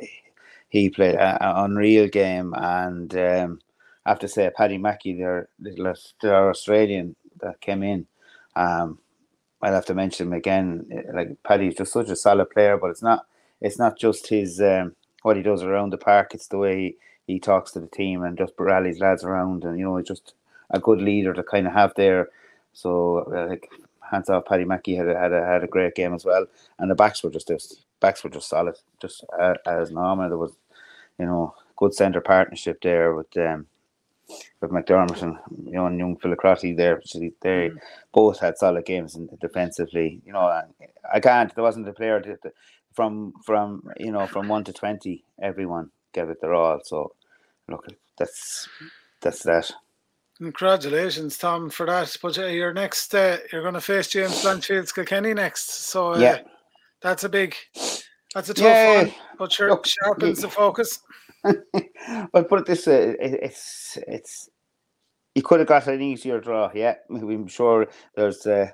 he 0.68 0.88
played 0.90 1.16
an 1.16 1.38
unreal 1.40 2.08
game, 2.08 2.54
and 2.56 3.14
um, 3.16 3.60
I 4.06 4.10
have 4.10 4.20
to 4.20 4.28
say, 4.28 4.48
Paddy 4.56 4.78
Mackey, 4.78 5.14
their 5.14 5.48
little 5.58 5.94
their 6.22 6.48
Australian 6.48 7.16
that 7.40 7.60
came 7.60 7.82
in. 7.82 8.06
Um, 8.54 9.00
I'll 9.60 9.72
have 9.74 9.86
to 9.86 9.94
mention 9.94 10.28
him 10.28 10.32
again. 10.32 10.86
Like 11.12 11.36
Paddy's 11.42 11.74
just 11.74 11.92
such 11.92 12.08
a 12.08 12.16
solid 12.16 12.50
player, 12.50 12.78
but 12.78 12.90
it's 12.90 13.02
not 13.02 13.26
it's 13.60 13.80
not 13.80 13.98
just 13.98 14.28
his 14.28 14.60
um, 14.60 14.94
what 15.22 15.36
he 15.36 15.42
does 15.42 15.64
around 15.64 15.90
the 15.90 15.98
park. 15.98 16.34
It's 16.34 16.46
the 16.46 16.58
way 16.58 16.96
he, 17.26 17.34
he 17.34 17.40
talks 17.40 17.72
to 17.72 17.80
the 17.80 17.88
team 17.88 18.22
and 18.22 18.38
just 18.38 18.52
rallies 18.60 19.00
lads 19.00 19.24
around, 19.24 19.64
and 19.64 19.76
you 19.76 19.84
know, 19.84 19.96
he's 19.96 20.06
just 20.06 20.34
a 20.70 20.78
good 20.78 21.00
leader 21.00 21.32
to 21.32 21.42
kind 21.42 21.66
of 21.66 21.72
have 21.72 21.92
there. 21.96 22.28
So 22.72 23.26
uh, 23.34 23.48
like 23.48 23.68
hands 24.08 24.30
off, 24.30 24.44
Paddy 24.44 24.64
Mackey 24.64 24.94
had 24.94 25.08
a, 25.08 25.18
had 25.18 25.32
a 25.32 25.44
had 25.44 25.64
a 25.64 25.68
great 25.68 25.96
game 25.96 26.14
as 26.14 26.24
well, 26.24 26.46
and 26.78 26.88
the 26.88 26.94
backs 26.94 27.24
were 27.24 27.30
just 27.30 27.48
just 27.48 27.84
backs 27.98 28.22
were 28.22 28.30
just 28.30 28.48
solid, 28.48 28.76
just 29.02 29.24
uh, 29.36 29.54
as 29.66 29.90
normal. 29.90 30.28
There 30.28 30.38
was, 30.38 30.52
you 31.18 31.26
know, 31.26 31.56
good 31.76 31.92
centre 31.92 32.20
partnership 32.20 32.80
there 32.82 33.12
with 33.12 33.36
um, 33.36 33.66
with 34.60 34.70
McDermott 34.70 35.22
and 35.22 35.36
you 35.64 35.72
know 35.72 35.86
and 35.86 35.98
young 35.98 36.16
Filacrotti 36.16 36.76
there. 36.76 37.00
They 37.14 37.70
mm. 37.70 37.78
both 38.12 38.40
had 38.40 38.58
solid 38.58 38.84
games 38.84 39.14
and 39.14 39.28
defensively. 39.40 40.20
You 40.24 40.32
know, 40.32 40.62
I 41.12 41.20
can't. 41.20 41.54
There 41.54 41.64
wasn't 41.64 41.88
a 41.88 41.92
player 41.92 42.20
that, 42.22 42.52
from 42.92 43.34
from 43.44 43.82
you 43.98 44.12
know 44.12 44.26
from 44.26 44.48
one 44.48 44.64
to 44.64 44.72
twenty. 44.72 45.24
Everyone 45.40 45.90
gave 46.12 46.28
it 46.30 46.40
their 46.40 46.54
all. 46.54 46.80
So 46.84 47.14
look, 47.68 47.86
that's 48.18 48.68
that's 49.20 49.42
that. 49.44 49.70
Congratulations, 50.38 51.38
Tom, 51.38 51.70
for 51.70 51.86
that. 51.86 52.14
But 52.20 52.38
uh, 52.38 52.46
your 52.46 52.74
next, 52.74 53.14
uh, 53.14 53.38
you're 53.50 53.62
going 53.62 53.74
to 53.74 53.80
face 53.80 54.08
James 54.08 54.42
Blanchfield's 54.42 54.92
Kilkenny 54.92 55.32
next. 55.32 55.86
So 55.86 56.12
uh, 56.12 56.18
yeah, 56.18 56.40
that's 57.00 57.24
a 57.24 57.28
big, 57.28 57.54
that's 58.34 58.50
a 58.50 58.54
tough 58.54 58.64
yeah. 58.64 59.02
one. 59.04 59.14
But 59.38 59.52
sure, 59.52 59.70
look, 59.70 59.86
sharpens 59.86 60.42
the 60.42 60.50
focus. 60.50 61.00
well, 62.32 62.44
put 62.44 62.60
it 62.60 62.66
this 62.66 62.86
way: 62.86 63.16
it's 63.20 63.98
it's 64.06 64.48
you 65.34 65.42
could 65.42 65.60
have 65.60 65.68
got 65.68 65.86
an 65.86 66.02
easier 66.02 66.40
draw. 66.40 66.70
Yeah, 66.74 66.94
I'm 67.10 67.46
sure 67.46 67.86
there's 68.14 68.46
uh, 68.46 68.70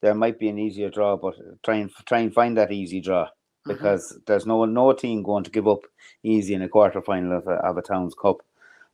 there 0.00 0.14
might 0.14 0.38
be 0.38 0.48
an 0.48 0.58
easier 0.58 0.90
draw, 0.90 1.16
but 1.16 1.34
try 1.62 1.76
and 1.76 1.90
try 2.06 2.20
and 2.20 2.32
find 2.32 2.56
that 2.56 2.72
easy 2.72 3.00
draw 3.00 3.24
mm-hmm. 3.26 3.72
because 3.72 4.12
mm-hmm. 4.12 4.20
there's 4.26 4.46
no 4.46 4.64
no 4.64 4.92
team 4.92 5.22
going 5.22 5.44
to 5.44 5.50
give 5.50 5.68
up 5.68 5.80
easy 6.22 6.54
in 6.54 6.62
a 6.62 6.68
quarter 6.68 7.02
final 7.02 7.36
of 7.36 7.46
a, 7.46 7.52
of 7.52 7.76
a 7.76 7.82
town's 7.82 8.14
cup. 8.14 8.38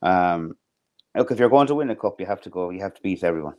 Um, 0.03 0.57
look, 1.15 1.31
if 1.31 1.39
you're 1.39 1.49
going 1.49 1.69
to 1.69 1.75
win 1.75 1.91
a 1.91 1.97
cup, 1.97 2.21
you 2.21 2.27
have 2.27 2.43
to 2.43 2.51
go. 2.51 2.71
You 2.71 2.83
have 2.83 2.95
to 2.95 3.03
beat 3.03 3.25
everyone. 3.25 3.55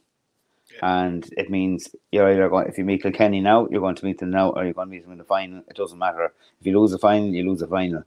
And 0.81 1.31
it 1.37 1.49
means 1.49 1.95
you're 2.11 2.29
either 2.29 2.49
going 2.49 2.67
if 2.67 2.77
you 2.77 2.85
meet 2.85 3.03
Kilkenny 3.03 3.39
now, 3.39 3.67
you're 3.69 3.81
going 3.81 3.95
to 3.95 4.05
meet 4.05 4.17
them 4.17 4.31
now, 4.31 4.49
or 4.49 4.63
you're 4.63 4.73
going 4.73 4.87
to 4.87 4.91
meet 4.91 5.03
them 5.03 5.11
in 5.11 5.19
the 5.19 5.23
final. 5.23 5.63
It 5.69 5.75
doesn't 5.75 5.99
matter. 5.99 6.33
If 6.59 6.65
you 6.65 6.79
lose 6.79 6.91
the 6.91 6.97
final, 6.97 7.29
you 7.29 7.47
lose 7.47 7.59
the 7.59 7.67
final. 7.67 8.03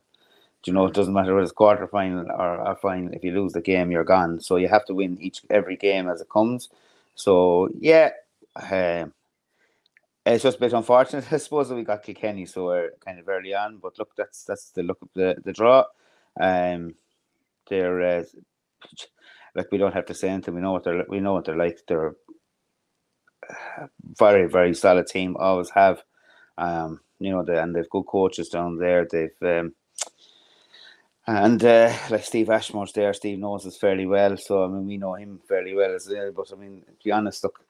You 0.65 0.73
know 0.73 0.87
it 0.87 0.95
doesn't 0.95 1.15
matter 1.15 1.35
whether 1.35 1.45
it's 1.45 1.53
quarter 1.53 1.87
final 1.87 2.27
or 2.31 2.61
a 2.61 2.77
final. 2.77 3.13
If 3.15 3.25
you 3.25 3.33
lose 3.33 3.53
the 3.53 3.61
game, 3.61 3.91
you're 3.91 4.05
gone. 4.05 4.41
So 4.41 4.57
you 4.57 4.69
have 4.69 4.85
to 4.87 4.95
win 4.95 5.19
each 5.21 5.43
every 5.51 5.77
game 5.77 6.09
as 6.09 6.21
it 6.21 6.29
comes. 6.29 6.69
So 7.15 7.69
yeah, 7.79 8.11
um, 8.57 9.13
it's 10.27 10.43
just 10.43 10.59
a 10.59 10.61
bit 10.61 10.73
unfortunate, 10.73 11.25
I 11.33 11.37
suppose, 11.39 11.69
that 11.69 11.75
we 11.75 11.85
got 11.85 12.03
Kilkenny 12.03 12.47
so 12.47 12.67
we're 12.67 12.91
kind 13.05 13.19
of 13.19 13.29
early 13.29 13.55
on. 13.55 13.79
But 13.79 13.99
look, 13.99 14.15
that's 14.17 14.45
that's 14.45 14.71
the 14.71 14.83
look 14.83 15.01
of 15.03 15.09
the 15.15 15.37
the 15.45 15.53
draw. 15.53 15.85
Um, 16.41 16.95
they're 17.69 18.03
uh, 18.03 18.25
like 19.55 19.71
we 19.71 19.79
don't 19.79 19.95
have 19.95 20.07
to 20.07 20.15
say 20.15 20.29
anything. 20.29 20.55
We 20.55 20.61
know 20.61 20.73
what 20.73 20.85
they're 20.85 21.05
we 21.09 21.21
know 21.21 21.35
what 21.35 21.45
they're 21.45 21.57
like. 21.57 21.81
They're 21.87 22.15
very 24.19 24.49
very 24.49 24.75
solid 24.75 25.07
team. 25.07 25.37
Always 25.39 25.71
have. 25.71 26.03
Um, 26.57 27.01
you 27.21 27.31
know, 27.31 27.43
they, 27.45 27.59
and 27.59 27.75
they've 27.75 27.91
good 27.91 28.07
coaches 28.07 28.49
down 28.49 28.79
there. 28.79 29.07
They've 29.11 29.31
um, 29.43 29.75
and 31.29 31.63
uh, 31.63 31.93
like 32.09 32.25
Steve 32.25 32.49
Ashmore's 32.49 32.93
there, 32.93 33.13
Steve 33.13 33.39
knows 33.39 33.67
us 33.67 33.77
fairly 33.77 34.07
well. 34.07 34.37
So 34.39 34.65
I 34.65 34.69
mean, 34.69 34.87
we 34.87 34.97
know 34.97 35.13
him 35.13 35.39
fairly 35.47 35.75
well 35.75 35.95
as 35.95 36.09
well. 36.09 36.33
But 36.33 36.51
I 36.53 36.57
mean, 36.57 36.81
to 36.81 37.05
be 37.05 37.13
honest, 37.13 37.45
look, 37.45 37.63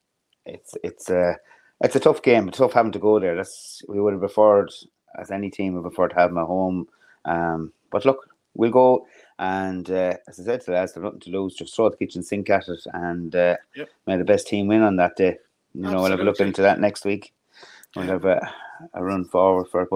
it's 0.46 0.76
it's 0.84 1.10
a 1.10 1.30
uh, 1.30 1.34
it's 1.80 1.96
a 1.96 2.00
tough 2.00 2.22
game. 2.22 2.46
It's 2.46 2.58
tough 2.58 2.72
having 2.72 2.92
to 2.92 3.00
go 3.00 3.18
there. 3.18 3.34
That's 3.34 3.82
we 3.88 4.00
would 4.00 4.12
have 4.12 4.20
preferred 4.20 4.70
as 5.18 5.32
any 5.32 5.50
team 5.50 5.74
would 5.74 5.82
prefer 5.82 6.06
to 6.06 6.14
have 6.14 6.30
them 6.30 6.38
at 6.38 6.46
home. 6.46 6.86
Um, 7.24 7.72
but 7.90 8.04
look, 8.04 8.28
we'll 8.54 8.70
go. 8.70 9.08
And 9.40 9.90
uh, 9.90 10.14
as 10.28 10.38
I 10.38 10.44
said 10.44 10.60
to 10.60 10.66
the 10.66 10.72
lads, 10.72 10.92
there's 10.92 11.02
nothing 11.02 11.20
to 11.20 11.30
lose. 11.30 11.56
Just 11.56 11.74
throw 11.74 11.88
the 11.88 11.96
kitchen 11.96 12.22
sink 12.22 12.48
at 12.50 12.68
it, 12.68 12.80
and 12.94 13.34
uh, 13.34 13.56
yep. 13.74 13.88
may 14.06 14.16
the 14.16 14.24
best 14.24 14.46
team 14.46 14.68
win 14.68 14.82
on 14.82 14.94
that 14.96 15.16
day. 15.16 15.36
You 15.74 15.82
know, 15.82 15.88
Absolutely. 15.88 16.02
we'll 16.02 16.10
have 16.10 16.20
a 16.20 16.30
look 16.30 16.40
into 16.40 16.62
that 16.62 16.78
next 16.78 17.04
week. 17.04 17.32
We'll 17.96 18.06
have 18.06 18.24
a, 18.24 18.52
a 18.94 19.02
run 19.02 19.24
forward 19.24 19.66
for 19.68 19.82
it. 19.82 19.88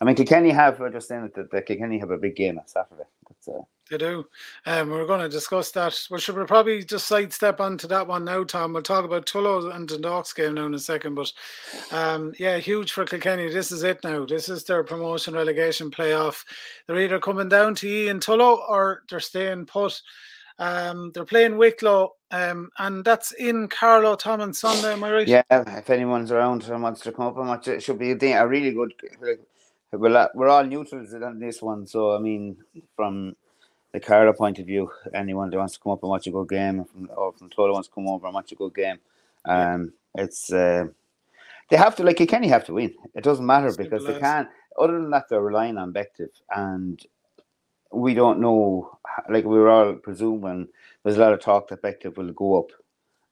I 0.00 0.04
mean, 0.04 0.14
Kilkenny 0.14 0.50
have, 0.50 0.78
we're 0.78 0.90
just 0.90 1.08
saying 1.08 1.30
that, 1.34 1.50
that 1.50 1.66
Kilkenny 1.66 1.98
have 1.98 2.10
a 2.10 2.18
big 2.18 2.36
game 2.36 2.58
on 2.58 2.66
Saturday. 2.68 3.02
That's, 3.28 3.48
uh, 3.48 3.62
They 3.90 3.98
do. 3.98 4.26
Um, 4.64 4.90
we're 4.90 5.06
going 5.06 5.20
to 5.22 5.28
discuss 5.28 5.72
that. 5.72 6.00
Well, 6.08 6.20
should 6.20 6.36
we 6.36 6.44
probably 6.44 6.84
just 6.84 7.08
sidestep 7.08 7.60
onto 7.60 7.88
that 7.88 8.06
one 8.06 8.24
now, 8.24 8.44
Tom? 8.44 8.72
We'll 8.72 8.82
talk 8.82 9.04
about 9.04 9.26
Tullow 9.26 9.74
and 9.74 9.88
Dundalk's 9.88 10.32
game 10.32 10.54
now 10.54 10.66
in 10.66 10.74
a 10.74 10.78
second. 10.78 11.16
But 11.16 11.32
um, 11.90 12.32
yeah, 12.38 12.58
huge 12.58 12.92
for 12.92 13.04
Kilkenny. 13.04 13.50
This 13.50 13.72
is 13.72 13.82
it 13.82 13.98
now. 14.04 14.24
This 14.24 14.48
is 14.48 14.62
their 14.62 14.84
promotion 14.84 15.34
relegation 15.34 15.90
playoff. 15.90 16.44
They're 16.86 17.00
either 17.00 17.18
coming 17.18 17.48
down 17.48 17.74
to 17.76 17.88
Ian 17.88 18.20
Tullow 18.20 18.58
or 18.68 19.02
they're 19.10 19.20
staying 19.20 19.66
put. 19.66 20.00
Um, 20.60 21.12
they're 21.14 21.24
playing 21.24 21.56
Wicklow, 21.56 22.14
um, 22.32 22.70
and 22.78 23.04
that's 23.04 23.30
in 23.32 23.68
Carlow 23.68 24.16
Tom 24.16 24.40
and 24.40 24.54
Sunday. 24.54 24.92
Am 24.92 25.04
I 25.04 25.12
right? 25.12 25.28
Yeah, 25.28 25.42
if 25.50 25.88
anyone's 25.88 26.32
around 26.32 26.64
and 26.64 26.82
wants 26.82 27.00
to 27.02 27.12
come 27.12 27.26
up 27.26 27.36
and 27.36 27.46
watch 27.46 27.68
it, 27.68 27.82
should 27.82 27.98
be 27.98 28.10
a, 28.10 28.42
a 28.42 28.46
really 28.46 28.72
good. 28.72 28.92
Well, 29.20 29.36
we're 29.92 30.48
all 30.48 30.64
neutrals 30.64 31.14
on 31.14 31.38
this 31.38 31.62
one, 31.62 31.86
so 31.86 32.14
I 32.14 32.18
mean, 32.18 32.56
from 32.94 33.36
the 33.92 34.00
Carlow 34.00 34.32
point 34.32 34.58
of 34.58 34.66
view, 34.66 34.90
anyone 35.14 35.50
that 35.50 35.58
wants 35.58 35.74
to 35.74 35.80
come 35.80 35.92
up 35.92 36.02
and 36.02 36.10
watch 36.10 36.26
a 36.26 36.30
good 36.30 36.48
game, 36.48 36.84
or 37.16 37.32
from 37.32 37.50
Tullow 37.50 37.72
wants 37.72 37.88
to 37.88 37.94
come 37.94 38.08
over 38.08 38.26
and 38.26 38.34
watch 38.34 38.52
a 38.52 38.56
good 38.56 38.74
game, 38.74 38.98
um, 39.44 39.92
it's 40.14 40.52
uh, 40.52 40.86
they 41.70 41.76
have 41.76 41.96
to 41.96 42.02
like 42.02 42.16
Kenny 42.28 42.48
have 42.48 42.64
to 42.66 42.74
win. 42.74 42.94
It 43.14 43.24
doesn't 43.24 43.46
matter 43.46 43.72
because 43.76 44.04
they 44.04 44.18
can't. 44.18 44.48
Other 44.78 44.94
than 44.94 45.10
that, 45.10 45.28
they're 45.28 45.40
relying 45.40 45.78
on 45.78 45.92
Bective, 45.92 46.30
and 46.54 47.00
we 47.92 48.14
don't 48.14 48.40
know. 48.40 48.98
Like 49.28 49.44
we 49.44 49.58
were 49.58 49.70
all 49.70 49.94
presuming, 49.94 50.68
there's 51.02 51.16
a 51.16 51.20
lot 51.20 51.32
of 51.32 51.40
talk 51.40 51.68
that 51.68 51.82
Bective 51.82 52.16
will 52.16 52.32
go 52.32 52.60
up, 52.60 52.70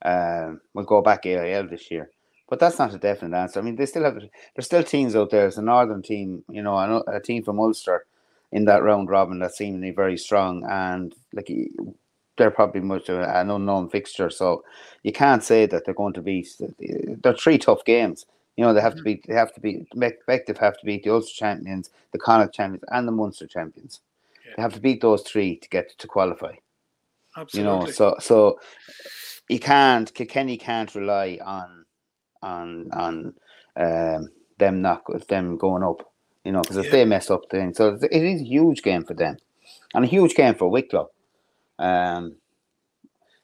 um, 0.04 0.60
will 0.74 0.84
go 0.84 1.02
back 1.02 1.26
AIL 1.26 1.68
this 1.68 1.90
year. 1.90 2.10
But 2.48 2.60
that's 2.60 2.78
not 2.78 2.94
a 2.94 2.98
definite 2.98 3.36
answer. 3.36 3.58
I 3.58 3.62
mean, 3.62 3.76
they 3.76 3.86
still 3.86 4.04
have 4.04 4.18
there's 4.54 4.66
still 4.66 4.84
teams 4.84 5.16
out 5.16 5.30
there. 5.30 5.42
There's 5.42 5.58
a 5.58 5.62
northern 5.62 6.02
team, 6.02 6.44
you 6.48 6.62
know, 6.62 7.02
a, 7.06 7.20
team 7.20 7.42
from 7.42 7.58
Ulster 7.58 8.06
in 8.52 8.64
that 8.66 8.84
round 8.84 9.10
robin 9.10 9.40
that's 9.40 9.58
seemingly 9.58 9.90
very 9.90 10.16
strong, 10.16 10.64
and 10.70 11.14
like 11.32 11.50
they're 12.36 12.50
probably 12.50 12.80
much 12.80 13.08
of 13.08 13.18
an 13.18 13.50
unknown 13.50 13.88
fixture. 13.88 14.30
So 14.30 14.64
you 15.02 15.12
can't 15.12 15.42
say 15.42 15.66
that 15.66 15.84
they're 15.84 15.94
going 15.94 16.12
to 16.14 16.22
be. 16.22 16.46
They're 17.22 17.34
three 17.34 17.58
tough 17.58 17.84
games. 17.84 18.26
You 18.56 18.64
know, 18.64 18.72
they 18.72 18.80
have 18.80 18.94
to 18.94 19.02
mm-hmm. 19.02 19.04
be. 19.04 19.22
They 19.26 19.34
have 19.34 19.52
to 19.54 19.60
be. 19.60 19.86
Bective 19.96 20.58
have 20.58 20.78
to 20.78 20.86
beat 20.86 21.02
the 21.02 21.10
Ulster 21.10 21.34
champions, 21.34 21.90
the 22.12 22.18
Connacht 22.18 22.54
champions, 22.54 22.84
and 22.88 23.08
the 23.08 23.12
Munster 23.12 23.46
champions. 23.46 24.00
Yeah. 24.44 24.52
They 24.56 24.62
have 24.62 24.74
to 24.74 24.80
beat 24.80 25.00
those 25.00 25.22
three 25.22 25.56
to 25.56 25.68
get 25.68 25.98
to 25.98 26.06
qualify. 26.06 26.54
Absolutely. 27.36 27.72
You 27.72 27.86
know, 27.86 27.90
so 27.90 28.16
so 28.20 28.60
you 29.48 29.58
can't. 29.58 30.14
Kenny 30.14 30.56
can't 30.56 30.94
rely 30.94 31.38
on 31.44 31.85
on 32.42 32.90
on 32.92 33.34
um, 33.76 34.28
them 34.58 34.82
not 34.82 35.02
them 35.28 35.56
going 35.56 35.82
up. 35.82 36.12
You 36.44 36.52
know, 36.52 36.62
because 36.62 36.76
if 36.76 36.86
yeah. 36.86 36.92
they 36.92 37.04
mess 37.04 37.30
up, 37.30 37.48
then 37.50 37.74
so 37.74 37.98
it 38.00 38.22
is 38.22 38.40
a 38.40 38.44
huge 38.44 38.82
game 38.82 39.04
for 39.04 39.14
them, 39.14 39.36
and 39.94 40.04
a 40.04 40.08
huge 40.08 40.34
game 40.34 40.54
for 40.54 40.68
Wicklow. 40.68 41.10
Um, 41.78 42.36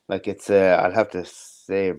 like 0.08 0.28
it's 0.28 0.50
uh, 0.50 0.80
I'll 0.82 0.92
have 0.92 1.10
to 1.10 1.24
say, 1.24 1.92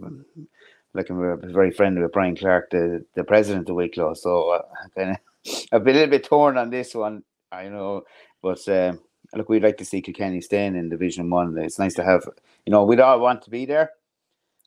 like 0.93 1.09
I'm 1.09 1.41
very 1.51 1.71
friendly 1.71 2.01
with 2.01 2.13
Brian 2.13 2.35
Clark, 2.35 2.69
the 2.71 3.05
the 3.15 3.23
president 3.23 3.69
of 3.69 3.75
Wicklow. 3.75 4.13
So 4.13 4.51
uh, 4.51 4.61
kind 4.95 5.11
of 5.11 5.17
I've 5.71 5.83
been 5.83 5.95
a 5.95 5.99
little 5.99 6.11
bit 6.11 6.23
torn 6.23 6.57
on 6.57 6.69
this 6.69 6.95
one. 6.95 7.23
I 7.51 7.67
know, 7.67 8.03
but 8.41 8.67
um, 8.69 8.99
look, 9.35 9.49
we'd 9.49 9.63
like 9.63 9.77
to 9.77 9.85
see 9.85 10.01
Kilkenny 10.01 10.41
staying 10.41 10.75
in 10.75 10.89
Division 10.89 11.29
One. 11.29 11.57
It's 11.57 11.79
nice 11.79 11.93
to 11.95 12.03
have, 12.03 12.23
you 12.65 12.71
know, 12.71 12.85
we'd 12.85 12.99
all 12.99 13.19
want 13.19 13.41
to 13.43 13.49
be 13.49 13.65
there. 13.65 13.91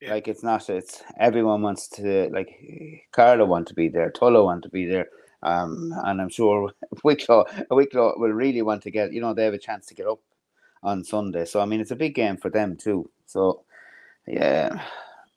Yeah. 0.07 0.15
Like 0.15 0.29
it's 0.29 0.43
not. 0.43 0.69
It's 0.71 1.03
everyone 1.19 1.63
wants 1.63 1.89
to. 1.91 2.29
Like 2.33 3.09
Carlow 3.13 3.45
want 3.47 3.67
to 3.69 3.75
be 3.75 3.89
there. 3.89 4.11
Tullow 4.11 4.45
want 4.45 4.63
to 4.63 4.69
be 4.69 4.87
there. 4.87 5.09
Um, 5.43 5.93
and 6.05 6.21
I'm 6.21 6.29
sure 6.29 6.73
Wicklow, 7.05 7.45
Wicklow 7.71 8.15
will 8.17 8.31
really 8.31 8.63
want 8.63 8.83
to 8.85 8.91
get. 8.91 9.13
You 9.13 9.21
know, 9.21 9.35
they 9.35 9.45
have 9.45 9.55
a 9.55 9.59
chance 9.59 9.87
to 9.87 9.95
get 9.95 10.07
up 10.07 10.21
on 10.83 11.05
Sunday. 11.05 11.45
So 11.45 11.61
I 11.61 11.67
mean, 11.67 11.81
it's 11.81 11.91
a 11.91 11.97
big 11.97 12.15
game 12.15 12.37
for 12.37 12.51
them 12.51 12.77
too. 12.77 13.11
So 13.27 13.65
yeah, 14.27 14.83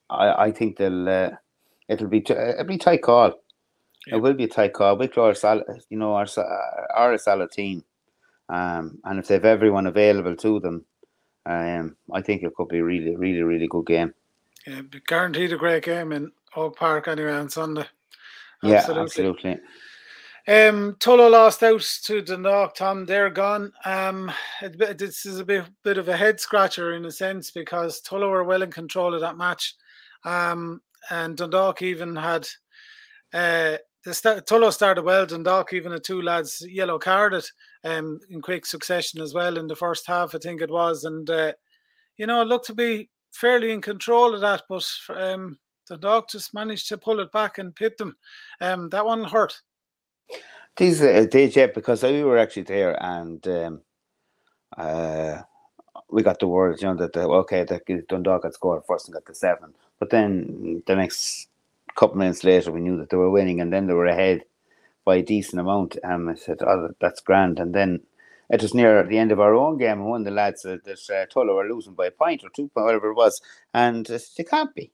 I 0.09 0.45
I 0.45 0.51
think 0.51 0.77
they'll. 0.77 1.09
Uh, 1.09 1.31
it'll 1.87 2.07
be 2.07 2.21
t- 2.21 2.33
it'll 2.33 2.65
be 2.65 2.77
tight 2.77 3.01
call. 3.01 3.33
Yeah. 4.07 4.15
It 4.15 4.21
will 4.21 4.33
be 4.33 4.45
a 4.45 4.47
tight 4.47 4.73
call. 4.73 4.97
Wicklow 4.97 5.25
are 5.29 5.33
solid, 5.35 5.65
you 5.89 5.97
know, 5.97 6.13
are, 6.13 6.27
are 6.95 7.13
a 7.13 7.19
solid 7.19 7.51
team. 7.51 7.83
Um, 8.47 8.99
and 9.03 9.19
if 9.19 9.27
they've 9.27 9.43
everyone 9.43 9.87
available 9.87 10.35
to 10.37 10.59
them, 10.59 10.85
um, 11.45 11.97
I 12.13 12.21
think 12.21 12.43
it 12.43 12.55
could 12.55 12.69
be 12.69 12.81
really, 12.81 13.15
really, 13.15 13.41
really 13.41 13.67
good 13.67 13.85
game. 13.85 14.13
Yeah, 14.67 14.81
guaranteed 15.07 15.53
a 15.53 15.57
great 15.57 15.83
game 15.83 16.11
in 16.11 16.31
Oak 16.55 16.77
Park 16.77 17.07
anyway 17.07 17.33
on 17.33 17.49
Sunday. 17.49 17.85
Absolutely. 18.63 18.95
Yeah, 18.95 19.01
absolutely. 19.01 19.59
Um, 20.47 20.95
Tullow 20.99 21.29
lost 21.29 21.61
out 21.61 21.81
to 22.05 22.21
Dundalk. 22.21 22.75
Tom, 22.75 23.05
they're 23.05 23.29
gone. 23.29 23.71
Um, 23.85 24.31
it, 24.61 24.97
this 24.97 25.25
is 25.25 25.39
a 25.39 25.45
bit, 25.45 25.65
bit 25.83 25.97
of 25.97 26.07
a 26.07 26.17
head 26.17 26.39
scratcher 26.39 26.93
in 26.93 27.05
a 27.05 27.11
sense 27.11 27.51
because 27.51 28.01
Tullow 28.01 28.31
were 28.31 28.43
well 28.43 28.63
in 28.63 28.71
control 28.71 29.13
of 29.13 29.21
that 29.21 29.37
match, 29.37 29.75
um, 30.23 30.81
and 31.11 31.37
Dundalk 31.37 31.81
even 31.81 32.15
had 32.15 32.47
uh, 33.33 33.77
the 34.03 34.11
Tullow 34.11 34.73
started 34.73 35.03
well. 35.03 35.25
Dundalk 35.25 35.71
even 35.73 35.91
had 35.91 36.03
two 36.03 36.21
lads 36.21 36.65
yellow 36.67 36.97
carded 36.97 37.45
um, 37.83 38.19
in 38.29 38.41
quick 38.41 38.65
succession 38.65 39.21
as 39.21 39.33
well 39.33 39.57
in 39.57 39.67
the 39.67 39.75
first 39.75 40.07
half, 40.07 40.33
I 40.33 40.39
think 40.39 40.61
it 40.61 40.71
was, 40.71 41.03
and 41.03 41.29
uh, 41.29 41.53
you 42.17 42.25
know 42.25 42.41
it 42.41 42.47
looked 42.47 42.67
to 42.67 42.75
be 42.75 43.09
fairly 43.31 43.71
in 43.71 43.81
control 43.81 44.33
of 44.33 44.41
that, 44.41 44.63
but 44.69 44.85
um, 45.15 45.57
the 45.87 45.97
dog 45.97 46.25
just 46.29 46.53
managed 46.53 46.87
to 46.89 46.97
pull 46.97 47.19
it 47.19 47.31
back 47.31 47.57
and 47.57 47.75
pit 47.75 47.97
them. 47.97 48.15
Um, 48.61 48.89
that 48.89 49.05
one 49.05 49.23
hurt. 49.23 49.59
These 50.77 51.01
uh, 51.01 51.25
did, 51.29 51.55
yeah, 51.55 51.67
because 51.67 52.03
we 52.03 52.23
were 52.23 52.37
actually 52.37 52.63
there 52.63 53.01
and 53.03 53.45
um, 53.47 53.81
uh, 54.77 55.41
we 56.09 56.23
got 56.23 56.39
the 56.39 56.47
word, 56.47 56.81
you 56.81 56.87
know, 56.87 56.95
that 56.95 57.13
the, 57.13 57.21
okay, 57.21 57.63
that 57.63 58.07
Dundalk 58.07 58.43
had 58.43 58.53
scored 58.53 58.83
first 58.87 59.07
and 59.07 59.13
got 59.13 59.25
the 59.25 59.35
seven. 59.35 59.73
But 59.99 60.09
then 60.09 60.81
the 60.87 60.95
next 60.95 61.49
couple 61.95 62.17
minutes 62.17 62.43
later, 62.43 62.71
we 62.71 62.81
knew 62.81 62.97
that 62.97 63.09
they 63.09 63.17
were 63.17 63.29
winning 63.29 63.59
and 63.59 63.73
then 63.73 63.87
they 63.87 63.93
were 63.93 64.05
ahead 64.05 64.43
by 65.05 65.17
a 65.17 65.23
decent 65.23 65.59
amount. 65.59 65.97
And 66.03 66.29
I 66.29 66.35
said, 66.35 66.61
oh, 66.61 66.89
that's 67.01 67.19
grand. 67.19 67.59
And 67.59 67.73
then 67.73 68.01
it 68.49 68.61
was 68.61 68.73
near 68.73 69.03
the 69.03 69.17
end 69.17 69.31
of 69.31 69.39
our 69.39 69.53
own 69.53 69.77
game, 69.77 69.99
and 69.99 70.05
one 70.05 70.21
of 70.21 70.25
the 70.25 70.31
lads 70.31 70.65
uh, 70.65 70.77
that 70.83 71.09
uh, 71.09 71.25
Tullow 71.33 71.55
were 71.55 71.69
losing 71.69 71.93
by 71.93 72.07
a 72.07 72.11
point 72.11 72.43
or 72.43 72.49
two 72.49 72.69
point, 72.69 72.85
whatever 72.85 73.11
it 73.11 73.15
was, 73.15 73.41
and 73.73 74.09
uh, 74.09 74.19
it 74.37 74.49
can't 74.49 74.73
be. 74.73 74.91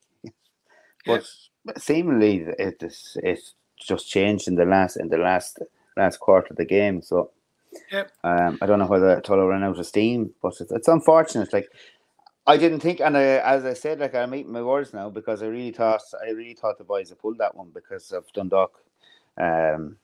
But 1.06 1.26
yeah. 1.64 1.72
seemingly, 1.78 2.46
it 2.58 2.82
is 2.82 3.16
it 3.22 3.40
just 3.78 4.08
changed 4.08 4.48
in 4.48 4.56
the 4.56 4.64
last 4.64 4.96
in 4.96 5.08
the 5.08 5.18
last 5.18 5.60
last 5.96 6.18
quarter 6.18 6.48
of 6.50 6.56
the 6.56 6.64
game. 6.64 7.00
So, 7.00 7.30
yep. 7.90 8.10
um, 8.24 8.58
I 8.60 8.66
don't 8.66 8.78
know 8.78 8.86
whether 8.86 9.20
Tullow 9.20 9.48
ran 9.48 9.64
out 9.64 9.78
of 9.78 9.86
steam, 9.86 10.34
but 10.42 10.60
it's, 10.60 10.72
it's 10.72 10.88
unfortunate. 10.88 11.52
Like 11.52 11.70
I 12.46 12.56
didn't 12.56 12.80
think, 12.80 13.00
and 13.00 13.16
I, 13.16 13.22
as 13.22 13.64
I 13.64 13.72
said, 13.72 14.00
like 14.00 14.14
I'm 14.14 14.34
eating 14.34 14.52
my 14.52 14.62
words 14.62 14.92
now 14.92 15.10
because 15.10 15.42
I 15.42 15.46
really 15.46 15.72
thought 15.72 16.02
I 16.22 16.30
really 16.30 16.54
thought 16.54 16.78
the 16.78 16.84
boys 16.84 17.08
had 17.08 17.18
pulled 17.18 17.38
that 17.38 17.56
one 17.56 17.70
because 17.72 18.12
of 18.12 18.30
Dundalk. 18.34 18.72
Um, 19.38 19.96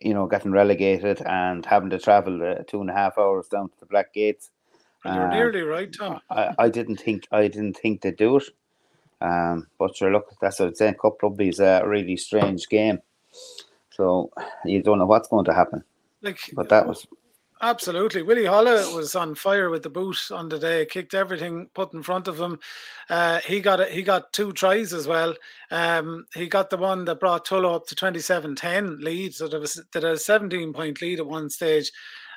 you 0.00 0.14
know, 0.14 0.26
getting 0.26 0.52
relegated 0.52 1.22
and 1.22 1.64
having 1.64 1.90
to 1.90 1.98
travel 1.98 2.42
uh, 2.42 2.62
two 2.66 2.80
and 2.80 2.90
a 2.90 2.92
half 2.92 3.18
hours 3.18 3.48
down 3.48 3.68
to 3.68 3.80
the 3.80 3.86
Black 3.86 4.12
Gates. 4.12 4.50
You're 5.04 5.24
um, 5.24 5.30
nearly 5.30 5.62
right, 5.62 5.92
Tom. 5.92 6.20
I, 6.30 6.54
I 6.58 6.68
didn't 6.68 6.96
think 6.96 7.26
I 7.30 7.48
didn't 7.48 7.74
think 7.74 8.00
they'd 8.02 8.16
do 8.16 8.38
it. 8.38 8.44
Um, 9.20 9.68
but 9.78 9.96
sure, 9.96 10.12
look, 10.12 10.30
that's 10.40 10.58
what 10.58 10.68
I'm 10.68 10.74
saying. 10.74 10.94
Cup 10.94 11.22
Rugby 11.22 11.48
is 11.48 11.60
a 11.60 11.82
really 11.86 12.16
strange 12.16 12.68
game, 12.68 13.00
so 13.90 14.30
you 14.64 14.82
don't 14.82 14.98
know 14.98 15.06
what's 15.06 15.28
going 15.28 15.46
to 15.46 15.54
happen. 15.54 15.84
Like, 16.22 16.38
but 16.52 16.68
that 16.68 16.86
was 16.86 17.06
Absolutely. 17.62 18.20
Willie 18.20 18.44
Holla 18.44 18.94
was 18.94 19.14
on 19.16 19.34
fire 19.34 19.70
with 19.70 19.82
the 19.82 19.88
boot 19.88 20.30
on 20.30 20.48
the 20.50 20.58
day, 20.58 20.84
kicked 20.84 21.14
everything 21.14 21.70
put 21.74 21.94
in 21.94 22.02
front 22.02 22.28
of 22.28 22.38
him. 22.38 22.58
Uh, 23.08 23.38
he 23.46 23.60
got 23.60 23.80
it, 23.80 23.90
he 23.90 24.02
got 24.02 24.30
two 24.34 24.52
tries 24.52 24.92
as 24.92 25.08
well. 25.08 25.34
Um, 25.70 26.26
he 26.34 26.48
got 26.48 26.68
the 26.68 26.76
one 26.76 27.06
that 27.06 27.18
brought 27.18 27.46
Tullow 27.46 27.74
up 27.74 27.86
to 27.86 27.94
27-10 27.94 29.00
lead. 29.02 29.34
So 29.34 29.48
there 29.48 29.60
was 29.60 29.82
there 29.94 30.12
a 30.12 30.18
17 30.18 30.74
point 30.74 31.00
lead 31.00 31.18
at 31.20 31.26
one 31.26 31.48
stage. 31.48 31.90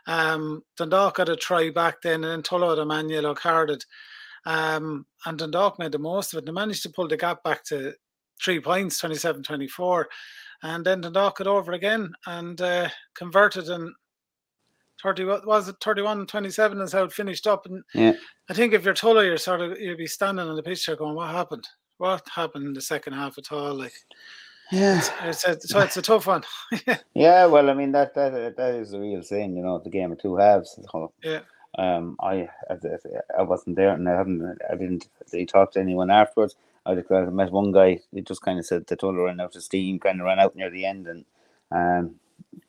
Um, 0.08 0.64
Dundalk 0.78 1.18
got 1.18 1.28
a 1.28 1.36
try 1.36 1.70
back 1.70 2.02
then, 2.02 2.24
and 2.24 2.32
then 2.32 2.42
Tullow 2.42 2.70
had 2.70 2.80
a 2.80 2.86
man 2.86 3.10
yellow 3.10 3.36
carded. 3.36 3.84
Um, 4.46 5.06
and 5.26 5.38
Dundalk 5.38 5.80
made 5.80 5.92
the 5.92 6.00
most 6.00 6.34
of 6.34 6.40
it. 6.40 6.46
They 6.46 6.54
managed 6.54 6.84
to 6.84 6.90
pull 6.90 7.10
the 7.10 7.18
gap 7.18 7.44
back 7.44 7.66
to 7.66 7.94
three 8.42 8.62
points, 8.62 9.02
27-24. 9.02 10.06
And 10.64 10.86
then 10.86 11.02
Dundalk 11.02 11.38
got 11.38 11.48
over 11.48 11.74
again 11.74 12.14
and 12.26 12.60
uh, 12.62 12.90
converted 13.16 13.70
and 13.70 13.94
30 15.02 15.26
was 15.46 15.68
it 15.68 15.76
31 15.82 16.28
27 16.28 16.82
is 16.82 16.92
how 16.92 17.04
it 17.04 17.14
finished 17.14 17.48
up 17.48 17.66
and 17.66 17.84
yeah. 17.94 18.14
I 18.50 18.54
think 18.54 18.74
if 18.74 18.84
you're 18.84 18.94
Tullow 18.94 19.26
you're 19.26 19.38
sort 19.38 19.62
of 19.62 19.80
you'd 19.80 19.98
be 19.98 20.08
standing 20.08 20.48
on 20.48 20.56
the 20.56 20.64
pitch 20.64 20.86
there 20.86 20.96
going 20.96 21.16
what 21.16 21.30
happened? 21.30 21.68
What 21.98 22.28
happened 22.34 22.66
in 22.66 22.74
the 22.74 22.82
second 22.82 23.14
half 23.14 23.38
at 23.38 23.52
all? 23.52 23.74
Like 23.74 23.94
yeah. 24.72 24.98
it's, 24.98 25.44
it's 25.46 25.46
a, 25.46 25.68
so 25.68 25.80
it's 25.80 25.98
a 25.98 26.02
tough 26.02 26.28
one. 26.28 26.44
Yeah 27.14 27.46
well 27.48 27.70
i 27.70 27.74
mean 27.74 27.92
that 27.94 28.14
that 28.16 28.56
that 28.58 28.76
is 28.76 28.92
the 28.92 29.00
real 29.00 29.22
thing 29.22 29.56
you 29.56 29.64
know 29.64 29.80
the 29.80 29.90
game 29.90 30.12
of 30.12 30.22
two 30.22 30.36
halves 30.36 30.80
yeah. 31.24 31.40
Um 31.78 32.18
i 32.22 32.48
i 33.38 33.42
wasn't 33.42 33.76
there 33.76 33.90
and 33.90 34.08
i 34.08 34.14
haven't 34.14 34.60
i 34.70 34.76
didn't 34.76 35.08
really 35.32 35.46
talk 35.46 35.72
to 35.74 35.80
anyone 35.80 36.10
afterwards. 36.10 36.56
I 36.86 36.96
just 36.96 37.10
met 37.10 37.52
one 37.52 37.72
guy 37.72 38.00
he 38.14 38.22
just 38.22 38.42
kind 38.42 38.58
of 38.58 38.66
said 38.66 38.88
the 38.88 38.98
Tullow 38.98 39.26
ran 39.26 39.40
out 39.40 39.56
of 39.56 39.64
steam 39.64 40.00
kind 40.00 40.20
of 40.20 40.26
ran 40.26 40.40
out 40.40 40.56
near 40.56 40.70
the 40.70 40.86
end 40.86 41.08
and 41.08 41.26
um 41.72 42.16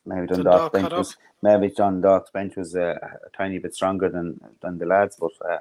maybe 0.06 0.26
Dundalk, 0.26 0.72
bench 0.72 0.92
was 0.92 1.16
maybe 1.42 1.70
Dundalk's 1.70 2.30
bench 2.30 2.56
was 2.56 2.76
uh, 2.76 2.98
a 3.26 3.36
tiny 3.36 3.58
bit 3.58 3.74
stronger 3.74 4.08
than 4.08 4.40
than 4.60 4.78
the 4.78 4.86
lads, 4.86 5.16
but. 5.16 5.32
Uh, 5.48 5.58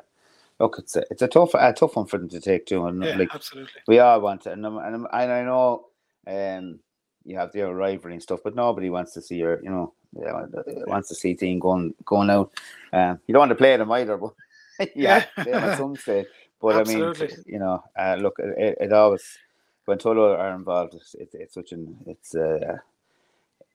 look, 0.59 0.75
it's 0.77 0.98
a, 0.98 1.03
it's 1.09 1.21
a 1.21 1.27
tough 1.29 1.53
a 1.53 1.71
tough 1.71 1.95
one 1.95 2.05
for 2.05 2.17
them 2.17 2.27
to 2.27 2.41
take 2.41 2.65
too, 2.65 2.86
and 2.86 3.01
yeah, 3.01 3.15
like 3.15 3.33
absolutely. 3.33 3.81
we 3.88 4.00
all 4.00 4.19
want 4.19 4.45
it, 4.45 4.51
and, 4.51 4.65
and, 4.65 4.95
and 4.95 5.07
I 5.09 5.43
know 5.43 5.86
um, 6.27 6.79
you 7.25 7.38
have 7.38 7.51
the 7.51 7.62
rivalry 7.63 8.13
and 8.13 8.24
stuff, 8.24 8.41
but 8.43 8.55
nobody 8.55 8.89
wants 8.89 9.13
to 9.13 9.21
see 9.21 9.38
your, 9.38 9.62
you 9.63 9.69
know, 9.69 9.93
wants 10.13 11.09
to 11.09 11.15
see 11.15 11.36
team 11.36 11.59
going 11.59 11.93
going 12.05 12.29
out. 12.29 12.51
Um, 12.91 13.19
you 13.27 13.33
don't 13.33 13.41
want 13.41 13.50
to 13.50 13.55
play 13.55 13.77
them 13.77 13.91
either, 13.91 14.17
but 14.17 14.33
yeah, 14.95 15.25
at 15.38 15.77
some 15.77 15.95
stage. 15.95 16.27
But 16.62 16.81
Absolutely. 16.81 17.27
I 17.27 17.29
mean, 17.29 17.43
you 17.45 17.59
know, 17.59 17.83
uh, 17.98 18.17
look, 18.19 18.39
it, 18.39 18.77
it, 18.81 18.93
always 18.93 19.38
when 19.86 19.98
Tullow 19.98 20.38
are 20.38 20.55
involved, 20.55 20.95
it's, 20.95 21.15
it, 21.15 21.29
it's 21.33 21.53
such 21.53 21.71
an 21.71 21.95
it's 22.05 22.36
uh, 22.36 22.77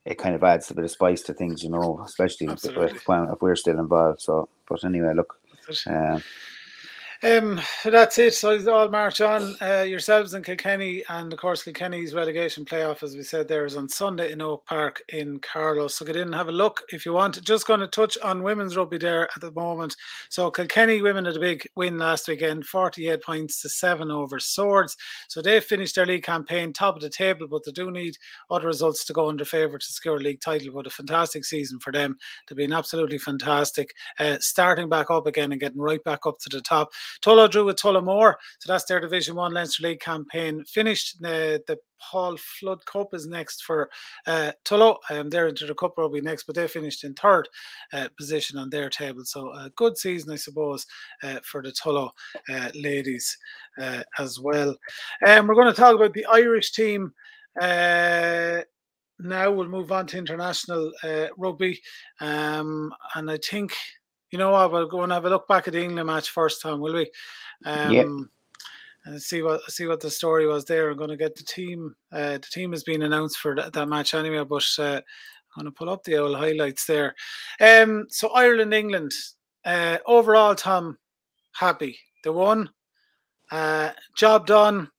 it 0.05 0.19
kind 0.19 0.35
of 0.35 0.45
adds 0.45 0.71
a 0.71 0.75
bit 0.75 0.85
of 0.85 0.91
spice 0.91 1.23
to 1.23 1.35
things, 1.35 1.63
you 1.63 1.71
know, 1.71 2.01
especially 2.05 2.49
if, 2.49 2.65
if, 2.65 3.43
we're 3.43 3.57
still 3.57 3.79
involved. 3.79 4.21
So, 4.21 4.49
but 4.69 4.85
anyway, 4.85 5.15
look. 5.15 5.39
Um, 5.87 6.23
um, 7.25 7.59
that's 7.85 8.19
it. 8.19 8.35
So 8.35 8.71
all 8.71 8.89
march 8.91 9.23
on. 9.23 9.57
Uh, 9.63 9.83
yourselves 9.83 10.35
and 10.35 10.45
Kilkenny, 10.45 11.03
and 11.09 11.33
of 11.33 11.39
course 11.39 11.63
Kilkenny's 11.63 12.13
relegation 12.13 12.67
playoff, 12.67 13.03
as 13.03 13.17
we 13.17 13.23
said, 13.23 13.49
there 13.49 13.65
is 13.65 13.77
on 13.77 13.89
Sunday 13.89 14.31
in 14.31 14.43
Oak 14.43 14.67
Park 14.67 15.03
in 15.09 15.39
Carlow. 15.39 15.89
So 15.89 16.05
get 16.05 16.17
in 16.17 16.27
and 16.27 16.35
have 16.35 16.49
a 16.49 16.53
look 16.53 16.83
if 16.91 17.07
you 17.07 17.15
want. 17.15 17.43
Just 17.43 17.67
going 17.67 17.81
to 17.81 17.87
touch 17.87 18.19
on 18.23 18.43
women's 18.43 18.77
rugby 18.77 18.99
there 18.99 19.25
at 19.35 19.41
the 19.41 19.51
moment. 19.53 19.97
So 20.29 20.51
Kilkenny 20.51 21.01
women 21.01 21.25
had 21.25 21.37
a 21.37 21.41
big 21.41 21.67
win 21.77 21.97
last 21.97 22.29
weekend, 22.29 22.67
48 22.67 23.23
points 23.23 23.63
to 23.63 23.71
seven 23.71 24.11
over 24.11 24.39
Swords. 24.39 24.95
So 25.29 25.41
they 25.41 25.61
finished 25.61 25.95
their 25.95 26.07
league 26.07 26.25
campaign 26.25 26.75
top 26.75 26.97
of 26.97 27.01
the 27.03 27.09
table, 27.09 27.47
but 27.49 27.65
they 27.65 27.73
do 27.73 27.91
need 27.91 28.19
other 28.51 28.67
results 28.67 29.03
to 29.07 29.15
go 29.15 29.31
under 29.31 29.47
favour 29.47 29.79
to 29.79 29.87
secure 29.87 30.17
a 30.17 30.21
league 30.21 30.43
title. 30.43 30.75
But 30.75 30.87
a 30.89 30.91
fantastic 30.91 31.47
season 31.47 31.79
for 31.81 31.91
them. 31.91 32.19
They've 32.49 32.57
been 32.59 32.75
absolutely 32.75 33.19
fantastic, 33.19 33.95
uh, 34.19 34.37
starting 34.41 34.91
back 34.91 35.11
up 35.11 35.27
again 35.27 35.53
and 35.53 35.61
getting 35.61 35.81
right 35.81 36.05
back 36.05 36.27
up 36.27 36.39
to 36.41 36.51
the 36.51 36.61
top. 36.61 36.93
Tullow 37.23 37.51
drew 37.51 37.65
with 37.65 37.77
Tullamore, 37.77 38.35
so 38.61 38.73
that's 38.73 38.85
their 38.85 39.01
Division 39.01 39.35
One 39.35 39.53
Leinster 39.53 39.83
League 39.83 40.01
campaign 40.01 40.65
finished. 40.65 41.21
The, 41.21 41.63
the 41.67 41.79
Paul 42.11 42.37
Flood 42.37 42.85
Cup 42.87 43.15
is 43.15 43.27
next 43.27 43.65
for 43.65 43.89
uh, 44.27 44.53
Tullow. 44.65 44.97
Um, 45.11 45.31
they're 45.31 45.49
into 45.49 45.67
the 45.67 45.75
Cup 45.75 45.95
Rugby 45.97 46.21
next, 46.21 46.45
but 46.45 46.55
they 46.55 46.69
finished 46.69 47.05
in 47.05 47.15
third 47.15 47.49
uh, 47.93 48.09
position 48.19 48.59
on 48.59 48.71
their 48.71 48.91
table. 48.91 49.25
So 49.25 49.53
a 49.53 49.71
good 49.77 49.97
season, 49.97 50.33
I 50.33 50.37
suppose, 50.37 50.87
uh, 51.23 51.41
for 51.45 51.63
the 51.63 51.73
Tullow 51.73 52.11
uh, 52.51 52.71
ladies 52.75 53.37
uh, 53.81 54.03
as 54.19 54.39
well. 54.39 54.77
And 55.27 55.41
um, 55.41 55.47
we're 55.47 55.55
going 55.55 55.73
to 55.73 55.81
talk 55.81 55.95
about 55.95 56.13
the 56.13 56.27
Irish 56.27 56.73
team. 56.73 57.13
Uh, 57.61 58.61
now 59.21 59.51
we'll 59.51 59.69
move 59.69 59.93
on 59.93 60.07
to 60.09 60.19
international 60.19 60.93
uh, 61.05 61.27
rugby, 61.39 61.81
um, 62.21 62.93
and 63.15 63.31
I 63.31 63.39
think 63.39 63.73
you 64.35 64.39
know 64.39 64.51
what? 64.51 64.73
We'll 64.73 64.89
go 64.89 65.03
and 65.03 65.13
have 65.13 65.27
a 65.27 65.31
look 65.31 65.47
back 65.47 65.69
at 65.69 65.75
the 65.75 65.83
England 65.83 66.09
match 66.09 66.31
first 66.31 66.61
time, 66.61 66.81
will 66.81 66.95
we? 66.95 67.09
Um, 67.65 67.93
yeah. 67.93 68.03
And 69.07 69.23
see 69.23 69.43
what 69.43 69.63
see 69.71 69.87
what 69.87 70.01
the 70.01 70.11
story 70.11 70.45
was 70.47 70.65
there. 70.65 70.91
I'm 70.91 70.97
going 70.97 71.11
to 71.11 71.17
get 71.17 71.37
the 71.37 71.45
team. 71.45 71.95
Uh, 72.11 72.33
the 72.33 72.49
team 72.51 72.73
has 72.73 72.83
been 72.83 73.03
announced 73.03 73.39
for 73.39 73.55
that, 73.55 73.73
that 73.73 73.87
match 73.87 74.13
anyway, 74.13 74.43
but 74.43 74.67
uh, 74.79 75.01
I'm 75.57 75.63
going 75.63 75.67
to 75.67 75.71
pull 75.71 75.89
up 75.89 76.03
the 76.03 76.17
old 76.17 76.37
highlights 76.37 76.85
there. 76.85 77.15
Um, 77.61 78.07
so 78.09 78.31
Ireland, 78.31 78.75
England. 78.75 79.13
Uh, 79.65 79.99
overall, 80.05 80.57
Tom, 80.57 80.99
happy. 81.53 81.97
The 82.25 82.33
one 82.33 82.71
uh, 83.53 83.91
job 84.17 84.49
done. 84.49 84.91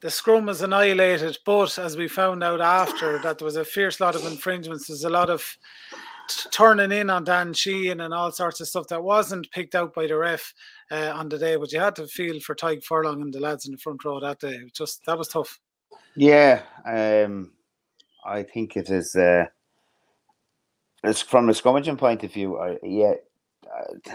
The 0.00 0.10
scrum 0.10 0.46
was 0.46 0.62
annihilated, 0.62 1.38
but 1.46 1.78
as 1.78 1.96
we 1.96 2.08
found 2.08 2.42
out 2.42 2.60
after 2.60 3.18
that 3.20 3.38
there 3.38 3.44
was 3.46 3.56
a 3.56 3.64
fierce 3.64 4.00
lot 4.00 4.16
of 4.16 4.26
infringements. 4.26 4.88
There's 4.88 5.04
a 5.04 5.10
lot 5.10 5.30
of 5.30 5.44
turning 6.50 6.92
in 6.92 7.10
on 7.10 7.24
Dan 7.24 7.52
Sheehan 7.52 8.00
and 8.00 8.14
all 8.14 8.30
sorts 8.32 8.60
of 8.60 8.68
stuff 8.68 8.88
that 8.88 9.02
wasn't 9.02 9.50
picked 9.50 9.74
out 9.74 9.94
by 9.94 10.06
the 10.06 10.16
ref 10.16 10.52
uh, 10.90 11.12
on 11.14 11.28
the 11.28 11.38
day, 11.38 11.56
but 11.56 11.72
you 11.72 11.80
had 11.80 11.96
to 11.96 12.06
feel 12.06 12.40
for 12.40 12.54
Tadhg 12.54 12.84
Furlong 12.84 13.22
and 13.22 13.32
the 13.32 13.40
lads 13.40 13.66
in 13.66 13.72
the 13.72 13.78
front 13.78 14.04
row 14.04 14.20
that 14.20 14.40
day. 14.40 14.60
Just 14.72 15.04
that 15.06 15.18
was 15.18 15.28
tough. 15.28 15.58
Yeah, 16.14 16.62
um, 16.86 17.52
I 18.24 18.42
think 18.42 18.76
it 18.76 18.90
is. 18.90 19.14
Uh, 19.14 19.46
it's 21.04 21.22
from 21.22 21.48
a 21.48 21.52
scrummaging 21.52 21.98
point 21.98 22.24
of 22.24 22.32
view. 22.32 22.58
I, 22.58 22.78
yeah, 22.82 23.14
uh, 23.64 24.14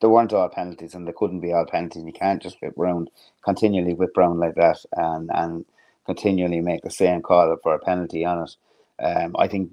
there 0.00 0.10
weren't 0.10 0.32
all 0.32 0.48
penalties, 0.48 0.94
and 0.94 1.06
there 1.06 1.14
couldn't 1.16 1.40
be 1.40 1.52
all 1.52 1.66
penalties. 1.66 2.04
You 2.04 2.12
can't 2.12 2.42
just 2.42 2.60
whip 2.62 2.74
round 2.76 3.10
continually 3.44 3.94
whip 3.94 4.16
round 4.16 4.40
like 4.40 4.54
that, 4.54 4.78
and 4.96 5.30
and 5.34 5.64
continually 6.06 6.60
make 6.60 6.82
the 6.82 6.90
same 6.90 7.22
call 7.22 7.56
for 7.62 7.74
a 7.74 7.78
penalty 7.78 8.24
on 8.24 8.44
it. 8.44 8.56
Um, 9.02 9.34
I 9.38 9.48
think 9.48 9.70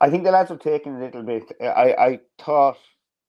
I 0.00 0.10
think 0.10 0.24
the 0.24 0.32
lads 0.32 0.50
have 0.50 0.60
taken 0.60 0.96
a 0.96 1.00
little 1.04 1.24
bit. 1.24 1.44
I, 1.62 1.94
I 1.98 2.20
thought 2.40 2.78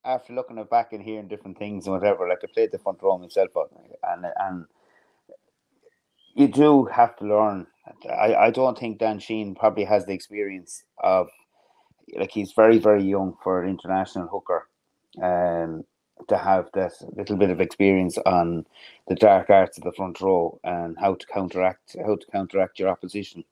after 0.06 0.34
looking 0.34 0.60
at 0.60 0.69
back 0.69 0.93
and 0.93 1.03
hearing 1.03 1.30
different 1.30 1.60
things 1.60 1.88
and 1.88 1.95
whatever, 1.95 2.30
like 2.30 2.39
I 2.43 2.47
played 2.53 2.71
the 2.73 2.80
front 2.80 3.01
row 3.03 3.17
myself, 3.19 3.51
and 4.03 4.25
and 4.39 4.65
you 6.36 6.47
do 6.47 6.86
have 6.86 7.15
to 7.17 7.25
learn. 7.25 7.67
I, 8.10 8.36
I 8.36 8.51
don't 8.51 8.77
think 8.77 8.99
Dan 8.99 9.19
Sheehan 9.19 9.56
probably 9.56 9.86
has 9.86 10.06
the 10.06 10.13
experience 10.13 10.84
of 10.99 11.30
like 12.17 12.32
he's 12.32 12.53
very 12.53 12.80
very 12.80 13.03
young 13.03 13.38
for 13.43 13.63
an 13.63 13.69
international 13.69 14.27
hooker, 14.27 14.67
um, 15.21 15.86
to 16.30 16.38
have 16.38 16.69
that 16.73 16.93
little 17.15 17.38
bit 17.38 17.51
of 17.51 17.62
experience 17.62 18.17
on 18.25 18.65
the 19.08 19.15
dark 19.15 19.49
arts 19.49 19.77
of 19.77 19.84
the 19.86 19.93
front 19.93 20.21
row 20.21 20.60
and 20.63 20.97
how 20.99 21.15
to 21.15 21.27
counteract 21.27 21.95
how 22.06 22.15
to 22.17 22.27
counteract 22.32 22.80
your 22.80 22.89
opposition. 22.89 23.43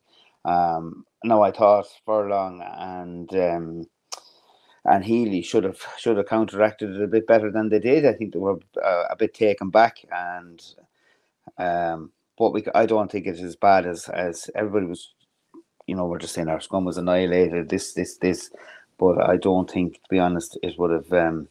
Um, 0.45 1.05
no, 1.25 1.41
I 1.41 1.51
thought 1.51 1.87
Furlong 2.05 2.61
and 2.61 3.33
um, 3.33 3.87
and 4.85 5.03
Healy 5.03 5.41
should 5.41 5.63
have 5.63 5.79
should 5.97 6.17
have 6.17 6.27
counteracted 6.27 6.95
it 6.95 7.01
a 7.01 7.07
bit 7.07 7.27
better 7.27 7.51
than 7.51 7.69
they 7.69 7.79
did. 7.79 8.05
I 8.05 8.13
think 8.13 8.33
they 8.33 8.39
were 8.39 8.59
uh, 8.83 9.05
a 9.09 9.15
bit 9.17 9.33
taken 9.33 9.69
back, 9.71 9.97
and 10.11 10.63
um, 11.57 12.11
but 12.37 12.53
we 12.53 12.63
I 12.75 12.85
don't 12.85 13.11
think 13.11 13.25
it's 13.25 13.41
as 13.41 13.55
bad 13.55 13.85
as 13.87 14.07
as 14.09 14.49
everybody 14.55 14.85
was. 14.85 15.13
You 15.87 15.95
know, 15.95 16.05
we're 16.05 16.19
just 16.19 16.33
saying 16.33 16.47
our 16.47 16.61
scrum 16.61 16.85
was 16.85 16.97
annihilated. 16.97 17.69
This, 17.69 17.93
this, 17.93 18.17
this, 18.17 18.49
but 18.97 19.23
I 19.23 19.37
don't 19.37 19.69
think, 19.69 19.95
to 19.95 20.09
be 20.09 20.17
honest, 20.19 20.57
it 20.63 20.77
would 20.79 20.91
have. 20.91 21.13
Um, 21.13 21.47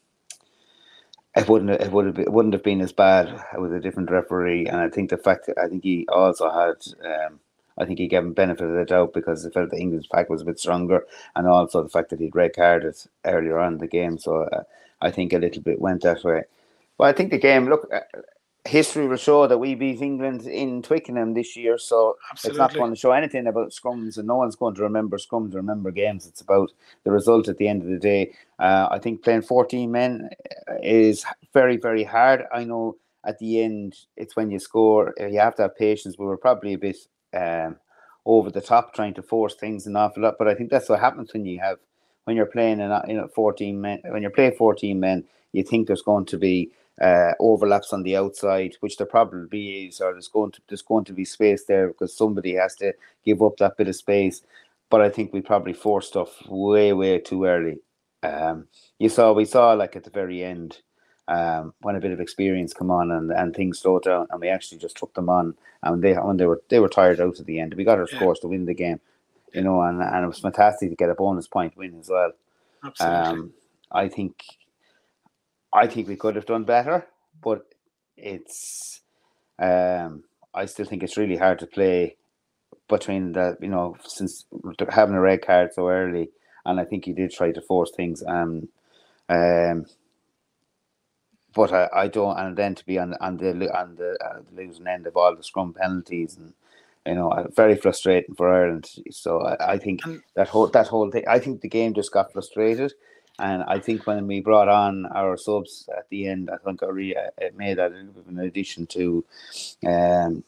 it 1.37 1.49
wouldn't 1.49 1.71
it 1.71 1.91
would 1.91 2.07
have 2.07 2.19
it 2.19 2.33
wouldn't 2.33 2.55
have 2.55 2.63
been 2.63 2.81
as 2.81 2.93
bad 2.93 3.45
with 3.59 3.73
a 3.73 3.81
different 3.81 4.11
referee, 4.11 4.67
and 4.67 4.77
I 4.81 4.89
think 4.89 5.11
the 5.11 5.17
fact 5.17 5.47
that 5.47 5.59
I 5.59 5.69
think 5.69 5.83
he 5.83 6.07
also 6.09 6.49
had 6.51 6.77
um, 7.05 7.41
I 7.79 7.85
think 7.85 7.99
he 7.99 8.07
gave 8.07 8.23
him 8.23 8.33
benefit 8.33 8.67
of 8.67 8.75
the 8.75 8.85
doubt 8.85 9.13
because 9.13 9.45
he 9.45 9.51
felt 9.51 9.71
the 9.71 9.79
England's 9.79 10.07
pack 10.07 10.31
was 10.31 10.43
a 10.43 10.45
bit 10.45 10.59
stronger, 10.59 11.07
and 11.35 11.47
also 11.47 11.83
the 11.83 11.89
fact 11.89 12.11
that 12.11 12.21
he'd 12.21 12.35
red 12.35 12.55
carded 12.55 12.97
earlier 13.25 13.59
on 13.59 13.75
in 13.75 13.79
the 13.79 13.87
game. 13.87 14.19
So 14.19 14.43
uh, 14.43 14.63
I 15.01 15.11
think 15.11 15.33
a 15.33 15.39
little 15.39 15.63
bit 15.63 15.81
went 15.81 16.03
that 16.03 16.25
way. 16.25 16.45
But 16.97 17.05
I 17.09 17.13
think 17.13 17.31
the 17.31 17.39
game, 17.39 17.69
look, 17.69 17.89
uh, 17.93 18.01
history 18.65 19.07
will 19.07 19.17
show 19.17 19.47
that 19.47 19.59
we 19.59 19.75
beat 19.75 20.01
England 20.01 20.47
in 20.47 20.83
Twickenham 20.83 21.35
this 21.35 21.57
year. 21.57 21.77
So 21.77 22.17
Absolutely. 22.31 22.51
it's 22.51 22.59
not 22.59 22.75
going 22.75 22.93
to 22.93 22.99
show 22.99 23.13
anything 23.13 23.47
about 23.47 23.73
scrums, 23.73 24.17
and 24.17 24.27
no 24.27 24.37
one's 24.37 24.57
going 24.57 24.75
to 24.77 24.83
remember 24.83 25.19
scrums 25.19 25.55
or 25.55 25.59
remember 25.59 25.91
games. 25.91 26.27
It's 26.27 26.41
about 26.41 26.73
the 27.05 27.11
result 27.11 27.49
at 27.49 27.59
the 27.59 27.69
end 27.69 27.83
of 27.83 27.89
the 27.89 27.99
day. 27.99 28.33
Uh, 28.59 28.89
I 28.91 28.99
think 28.99 29.23
playing 29.23 29.43
14 29.43 29.91
men 29.91 30.31
uh, 30.69 30.75
is 30.83 31.25
very, 31.53 31.77
very 31.77 32.05
hard. 32.05 32.45
I 32.53 32.65
know 32.65 32.97
at 33.25 33.39
the 33.39 33.63
end, 33.63 33.97
it's 34.17 34.37
when 34.37 34.51
you 34.51 34.59
score, 34.59 35.15
you 35.19 35.41
have 35.41 35.57
to 35.57 35.63
have 35.63 35.77
patience. 35.77 36.19
We 36.19 36.27
were 36.27 36.37
probably 36.37 36.75
a 36.75 36.79
bit 36.79 36.97
um, 37.35 37.77
over 38.25 38.51
the 38.51 38.61
top, 38.61 38.95
trying 38.95 39.15
to 39.15 39.23
force 39.23 39.55
things 39.55 39.87
an 39.87 39.97
awful 39.97 40.23
lot. 40.23 40.37
But 40.39 40.49
I 40.49 40.55
think 40.55 40.71
that's 40.71 40.89
what 40.89 41.01
happens 41.01 41.33
when 41.33 41.45
you 41.45 41.59
have 41.61 41.79
when 42.25 42.37
you're 42.37 42.47
playing 42.47 42.81
in 42.81 42.91
a 42.91 43.29
14 43.35 43.81
men. 43.81 44.01
When 44.05 44.23
you're 44.23 44.31
playing 44.31 44.57
14 44.57 44.99
men, 44.99 45.25
you 45.53 45.63
think 45.63 45.87
there's 45.87 46.03
going 46.03 46.27
to 46.27 46.39
be 46.39 46.71
uh, 47.01 47.33
overlaps 47.41 47.93
on 47.93 48.03
the 48.03 48.17
outside, 48.17 48.77
which 48.81 48.97
there 48.97 49.07
probably 49.07 49.87
is, 49.87 50.01
or 50.01 50.13
there's 50.13 50.29
going 50.29 50.53
to 50.53 50.61
there's 50.69 50.83
going 50.83 51.05
to 51.05 51.13
be 51.13 51.25
space 51.25 51.65
there 51.65 51.89
because 51.89 52.17
somebody 52.17 52.55
has 52.55 52.75
to 52.77 52.93
give 53.25 53.43
up 53.43 53.57
that 53.59 53.77
bit 53.77 53.89
of 53.89 53.97
space. 53.97 54.43
But 54.91 55.01
I 55.01 55.09
think 55.11 55.33
we 55.33 55.41
probably 55.41 55.73
forced 55.73 56.11
stuff 56.11 56.47
way 56.49 56.93
way 56.93 57.19
too 57.19 57.45
early. 57.45 57.79
Um, 58.23 58.69
you 58.99 59.09
saw 59.09 59.33
we 59.33 59.45
saw 59.45 59.73
like 59.73 59.97
at 59.97 60.05
the 60.05 60.11
very 60.11 60.43
end 60.45 60.79
um, 61.29 61.75
when 61.81 61.97
a 61.97 62.01
bit 62.01 62.13
of 62.13 62.21
experience 62.21 62.73
come 62.75 62.91
on 62.91 63.11
and, 63.11 63.31
and 63.31 63.55
things 63.55 63.79
slowed 63.79 64.05
down, 64.05 64.27
and 64.31 64.41
we 64.41 64.49
actually 64.49 64.79
just 64.79 64.97
took 64.97 65.15
them 65.15 65.29
on, 65.29 65.55
and 65.83 66.03
they 66.03 66.15
when 66.15 66.37
they 66.37 66.47
were 66.47 66.63
they 66.69 66.81
were 66.81 66.89
tired 66.89 67.21
out 67.21 67.41
at 67.41 67.47
the 67.47 67.61
end. 67.61 67.75
We 67.75 67.85
got 67.85 67.99
our 67.99 68.07
scores 68.07 68.41
to 68.41 68.49
win 68.49 68.67
the 68.67 68.75
game, 68.75 69.01
you 69.53 69.63
know, 69.63 69.81
and, 69.81 70.03
and 70.03 70.25
it 70.25 70.29
was 70.29 70.41
fantastic 70.41 70.91
to 70.91 70.97
get 70.97 71.11
a 71.11 71.15
bonus 71.15 71.47
point 71.47 71.77
win 71.77 71.99
as 71.99 72.09
well. 72.09 72.33
Absolutely. 72.85 73.19
Um, 73.19 73.53
I 73.91 74.09
think 74.09 74.45
I 75.73 75.87
think 75.87 76.09
we 76.09 76.17
could 76.17 76.37
have 76.37 76.47
done 76.47 76.65
better, 76.65 77.07
but 77.43 77.67
it's 78.17 79.01
um, 79.59 80.25
I 80.53 80.67
still 80.67 80.87
think 80.87 81.03
it's 81.03 81.17
really 81.17 81.37
hard 81.37 81.59
to 81.61 81.67
play 81.67 82.17
between 82.89 83.33
the 83.33 83.57
you 83.61 83.69
know 83.69 83.97
since 84.07 84.45
having 84.91 85.15
a 85.15 85.21
red 85.21 85.45
card 85.45 85.73
so 85.73 85.89
early, 85.89 86.31
and 86.67 86.79
I 86.79 86.85
think 86.85 87.07
he 87.07 87.13
did 87.13 87.33
try 87.33 87.51
to 87.53 87.61
force 87.61 87.93
things. 87.97 88.23
Um, 88.27 88.69
um, 89.29 89.87
but 91.55 91.73
I, 91.73 91.89
I 91.93 92.09
don't. 92.09 92.39
And 92.39 92.57
then 92.57 92.75
to 92.75 92.85
be 92.85 92.99
on 92.99 93.15
on 93.21 93.37
the 93.37 93.51
on 93.77 93.97
the, 93.97 94.17
uh, 94.25 94.41
the 94.51 94.63
losing 94.63 94.87
end 94.87 95.07
of 95.07 95.17
all 95.17 95.35
the 95.35 95.43
scrum 95.43 95.73
penalties 95.73 96.37
and 96.37 96.53
you 97.07 97.15
know, 97.15 97.47
very 97.55 97.77
frustrating 97.77 98.35
for 98.35 98.49
Ireland. 98.49 98.91
So 99.11 99.43
I, 99.43 99.75
I 99.75 99.79
think 99.79 100.01
that 100.35 100.49
whole 100.49 100.69
that 100.69 100.89
whole 100.89 101.11
thing. 101.11 101.25
I 101.29 101.39
think 101.39 101.61
the 101.61 101.69
game 101.69 101.95
just 101.95 102.13
got 102.13 102.33
frustrated, 102.33 102.95
and 103.39 103.63
I 103.65 103.79
think 103.79 104.07
when 104.07 104.27
we 104.27 104.41
brought 104.41 104.69
on 104.69 105.07
our 105.07 105.37
subs 105.37 105.89
at 105.97 106.09
the 106.09 106.29
end, 106.29 106.51
I 106.51 106.57
think 106.57 106.81
it 106.83 107.17
uh, 107.17 107.57
made 107.57 107.79
that 107.79 107.93
a 107.93 107.95
little 107.95 108.13
bit 108.13 108.23
of 108.23 108.29
an 108.29 108.39
addition 108.41 108.87
to 108.89 109.25
um, 109.87 110.45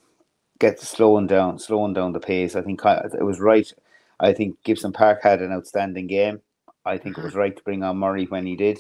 get 0.58 0.80
slowing 0.80 1.26
down, 1.26 1.58
slowing 1.58 1.92
down 1.92 2.12
the 2.12 2.20
pace. 2.20 2.56
I 2.56 2.62
think 2.62 2.80
it 2.84 3.24
was 3.24 3.40
right. 3.40 3.70
I 4.18 4.32
think 4.32 4.62
Gibson 4.62 4.92
Park 4.92 5.22
had 5.22 5.42
an 5.42 5.52
outstanding 5.52 6.06
game. 6.06 6.40
I 6.86 6.96
think 6.96 7.18
it 7.18 7.24
was 7.24 7.34
right 7.34 7.54
to 7.54 7.62
bring 7.64 7.82
on 7.82 7.98
Murray 7.98 8.24
when 8.24 8.46
he 8.46 8.56
did, 8.56 8.78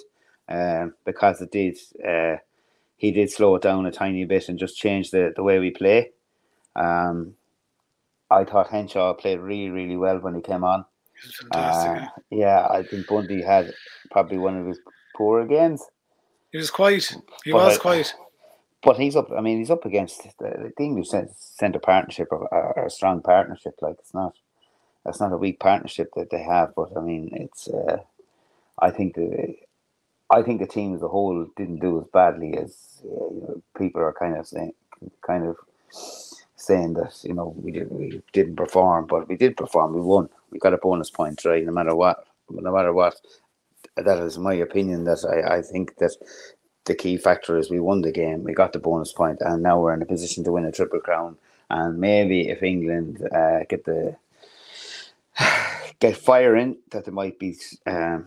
um, 0.48 0.94
because 1.04 1.40
it 1.40 1.50
did. 1.50 1.78
Uh, 2.06 2.36
he 2.96 3.10
did 3.10 3.30
slow 3.30 3.54
it 3.56 3.62
down 3.62 3.84
a 3.84 3.92
tiny 3.92 4.24
bit 4.24 4.48
and 4.48 4.58
just 4.58 4.78
change 4.78 5.10
the, 5.10 5.32
the 5.36 5.42
way 5.42 5.58
we 5.58 5.70
play. 5.70 6.12
Um, 6.74 7.34
I 8.30 8.44
thought 8.44 8.70
Henshaw 8.70 9.14
played 9.14 9.38
really, 9.38 9.70
really 9.70 9.96
well 9.96 10.18
when 10.18 10.34
he 10.34 10.40
came 10.40 10.64
on. 10.64 10.84
Uh, 11.50 12.06
yeah, 12.30 12.66
I 12.68 12.82
think 12.82 13.06
Bundee 13.06 13.42
had 13.42 13.72
probably 14.10 14.38
one 14.38 14.58
of 14.58 14.66
his 14.66 14.80
poorer 15.16 15.46
games. 15.46 15.82
He 16.52 16.58
was 16.58 16.70
quiet. 16.70 17.14
He 17.44 17.52
but 17.52 17.66
was 17.66 17.78
quiet. 17.78 18.14
But 18.82 18.98
he's 18.98 19.16
up. 19.16 19.30
I 19.36 19.40
mean, 19.40 19.58
he's 19.58 19.70
up 19.70 19.84
against 19.84 20.22
the, 20.38 20.72
the 20.76 20.82
English 20.82 21.08
centre 21.34 21.78
partnership 21.78 22.28
or, 22.30 22.46
or, 22.52 22.86
a 22.86 22.90
strong 22.90 23.20
partnership. 23.20 23.74
Like 23.80 23.96
it's 23.98 24.14
not, 24.14 24.34
it's 25.04 25.20
not 25.20 25.32
a 25.32 25.36
weak 25.36 25.58
partnership 25.58 26.10
that 26.16 26.30
they 26.30 26.42
have. 26.42 26.74
But 26.74 26.90
I 26.96 27.00
mean, 27.00 27.30
it's. 27.32 27.68
Uh, 27.68 27.98
I 28.78 28.90
think 28.90 29.14
the, 29.14 29.56
I 30.30 30.42
think 30.42 30.60
the 30.60 30.66
team 30.66 30.94
as 30.94 31.02
a 31.02 31.08
whole 31.08 31.46
didn't 31.56 31.80
do 31.80 32.00
as 32.00 32.06
badly 32.08 32.56
as 32.58 33.00
you 33.04 33.10
know, 33.42 33.62
people 33.78 34.02
are 34.02 34.12
kind 34.12 34.36
of 34.36 34.46
saying, 34.46 34.72
kind 35.26 35.46
of 35.46 35.56
saying 36.56 36.94
that 36.94 37.14
you 37.22 37.34
know 37.34 37.54
we 37.56 37.70
did 37.70 37.90
we 37.90 38.22
didn't 38.32 38.56
perform, 38.56 39.06
but 39.06 39.28
we 39.28 39.36
did 39.36 39.56
perform. 39.56 39.94
We 39.94 40.00
won. 40.00 40.28
We 40.50 40.58
got 40.58 40.74
a 40.74 40.78
bonus 40.78 41.10
point, 41.10 41.44
right? 41.44 41.64
No 41.64 41.72
matter 41.72 41.94
what, 41.94 42.26
no 42.50 42.72
matter 42.72 42.92
what. 42.92 43.20
That 43.96 44.18
is 44.18 44.38
my 44.38 44.54
opinion. 44.54 45.04
That 45.04 45.24
I, 45.24 45.58
I 45.58 45.62
think 45.62 45.96
that 45.98 46.12
the 46.86 46.94
key 46.94 47.16
factor 47.16 47.56
is 47.58 47.70
we 47.70 47.80
won 47.80 48.02
the 48.02 48.12
game. 48.12 48.44
We 48.44 48.54
got 48.54 48.72
the 48.72 48.80
bonus 48.80 49.12
point, 49.12 49.40
and 49.40 49.62
now 49.62 49.80
we're 49.80 49.94
in 49.94 50.02
a 50.02 50.06
position 50.06 50.44
to 50.44 50.52
win 50.52 50.64
a 50.64 50.72
triple 50.72 51.00
crown. 51.00 51.38
And 51.70 51.98
maybe 51.98 52.48
if 52.48 52.62
England 52.62 53.26
uh, 53.32 53.60
get 53.68 53.84
the 53.84 54.16
get 56.00 56.16
fire 56.16 56.56
in, 56.56 56.78
that 56.90 57.04
there 57.04 57.14
might 57.14 57.38
be 57.38 57.56
um, 57.86 58.26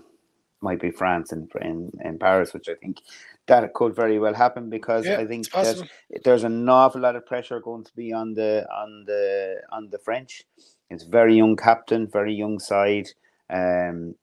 might 0.62 0.80
be 0.80 0.92
France 0.92 1.32
and 1.32 1.50
in, 1.62 1.92
in 2.04 2.20
Paris, 2.20 2.54
which 2.54 2.70
I 2.70 2.76
think 2.76 3.02
that 3.48 3.74
could 3.74 3.96
very 3.96 4.20
well 4.20 4.34
happen 4.34 4.70
because 4.70 5.06
yeah, 5.06 5.18
I 5.18 5.26
think 5.26 5.50
that 5.52 5.90
there's 6.24 6.44
an 6.44 6.68
awful 6.70 7.02
lot 7.02 7.16
of 7.16 7.26
pressure 7.26 7.60
going 7.60 7.84
to 7.84 7.96
be 7.96 8.14
on 8.14 8.34
the 8.34 8.68
on 8.72 9.04
the 9.06 9.62
on 9.72 9.90
the 9.90 10.00
French. 10.00 10.44
It's 10.90 11.04
very 11.04 11.36
young 11.36 11.56
captain, 11.56 12.08
very 12.08 12.34
young 12.34 12.60
side. 12.60 13.10
Um, 13.50 14.16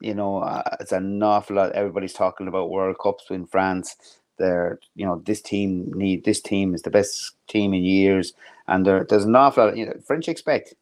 you 0.00 0.14
know, 0.14 0.38
uh, 0.38 0.76
it's 0.80 0.92
an 0.92 1.22
awful 1.22 1.56
lot. 1.56 1.72
Everybody's 1.72 2.14
talking 2.14 2.48
about 2.48 2.70
World 2.70 2.96
Cups 3.02 3.26
in 3.30 3.46
France. 3.46 3.96
They're, 4.38 4.80
you 4.94 5.04
know, 5.06 5.22
this 5.24 5.42
team 5.42 5.92
need 5.94 6.24
this 6.24 6.40
team 6.40 6.74
is 6.74 6.82
the 6.82 6.90
best 6.90 7.36
team 7.48 7.74
in 7.74 7.84
years, 7.84 8.32
and 8.66 8.86
there, 8.86 9.04
there's 9.08 9.24
an 9.24 9.36
awful 9.36 9.66
lot. 9.66 9.76
You 9.76 9.86
know, 9.86 9.94
French 10.06 10.28
expect 10.28 10.74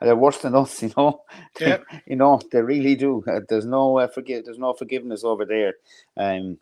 they're 0.00 0.16
worse 0.16 0.38
than 0.38 0.54
us, 0.54 0.82
you 0.82 0.92
know. 0.96 1.22
Yeah. 1.60 1.78
you 2.06 2.16
know, 2.16 2.40
they 2.52 2.62
really 2.62 2.94
do. 2.94 3.24
Uh, 3.26 3.40
there's 3.48 3.66
no 3.66 3.98
uh, 3.98 4.08
forgive. 4.08 4.44
There's 4.44 4.58
no 4.58 4.72
forgiveness 4.74 5.24
over 5.24 5.44
there. 5.44 5.74
Um, 6.16 6.58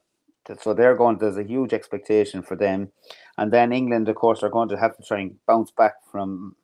so 0.61 0.75
they're 0.75 0.95
going. 0.95 1.19
There's 1.19 1.39
a 1.39 1.43
huge 1.45 1.73
expectation 1.73 2.43
for 2.43 2.57
them, 2.57 2.93
and 3.37 3.53
then 3.53 3.73
England, 3.73 4.09
of 4.09 4.15
course, 4.15 4.43
are 4.43 4.51
going 4.51 4.69
to 4.69 4.79
have 4.79 4.97
to 4.97 5.03
try 5.03 5.21
and 5.21 5.37
bounce 5.47 5.73
back 5.73 5.95
from 6.11 6.55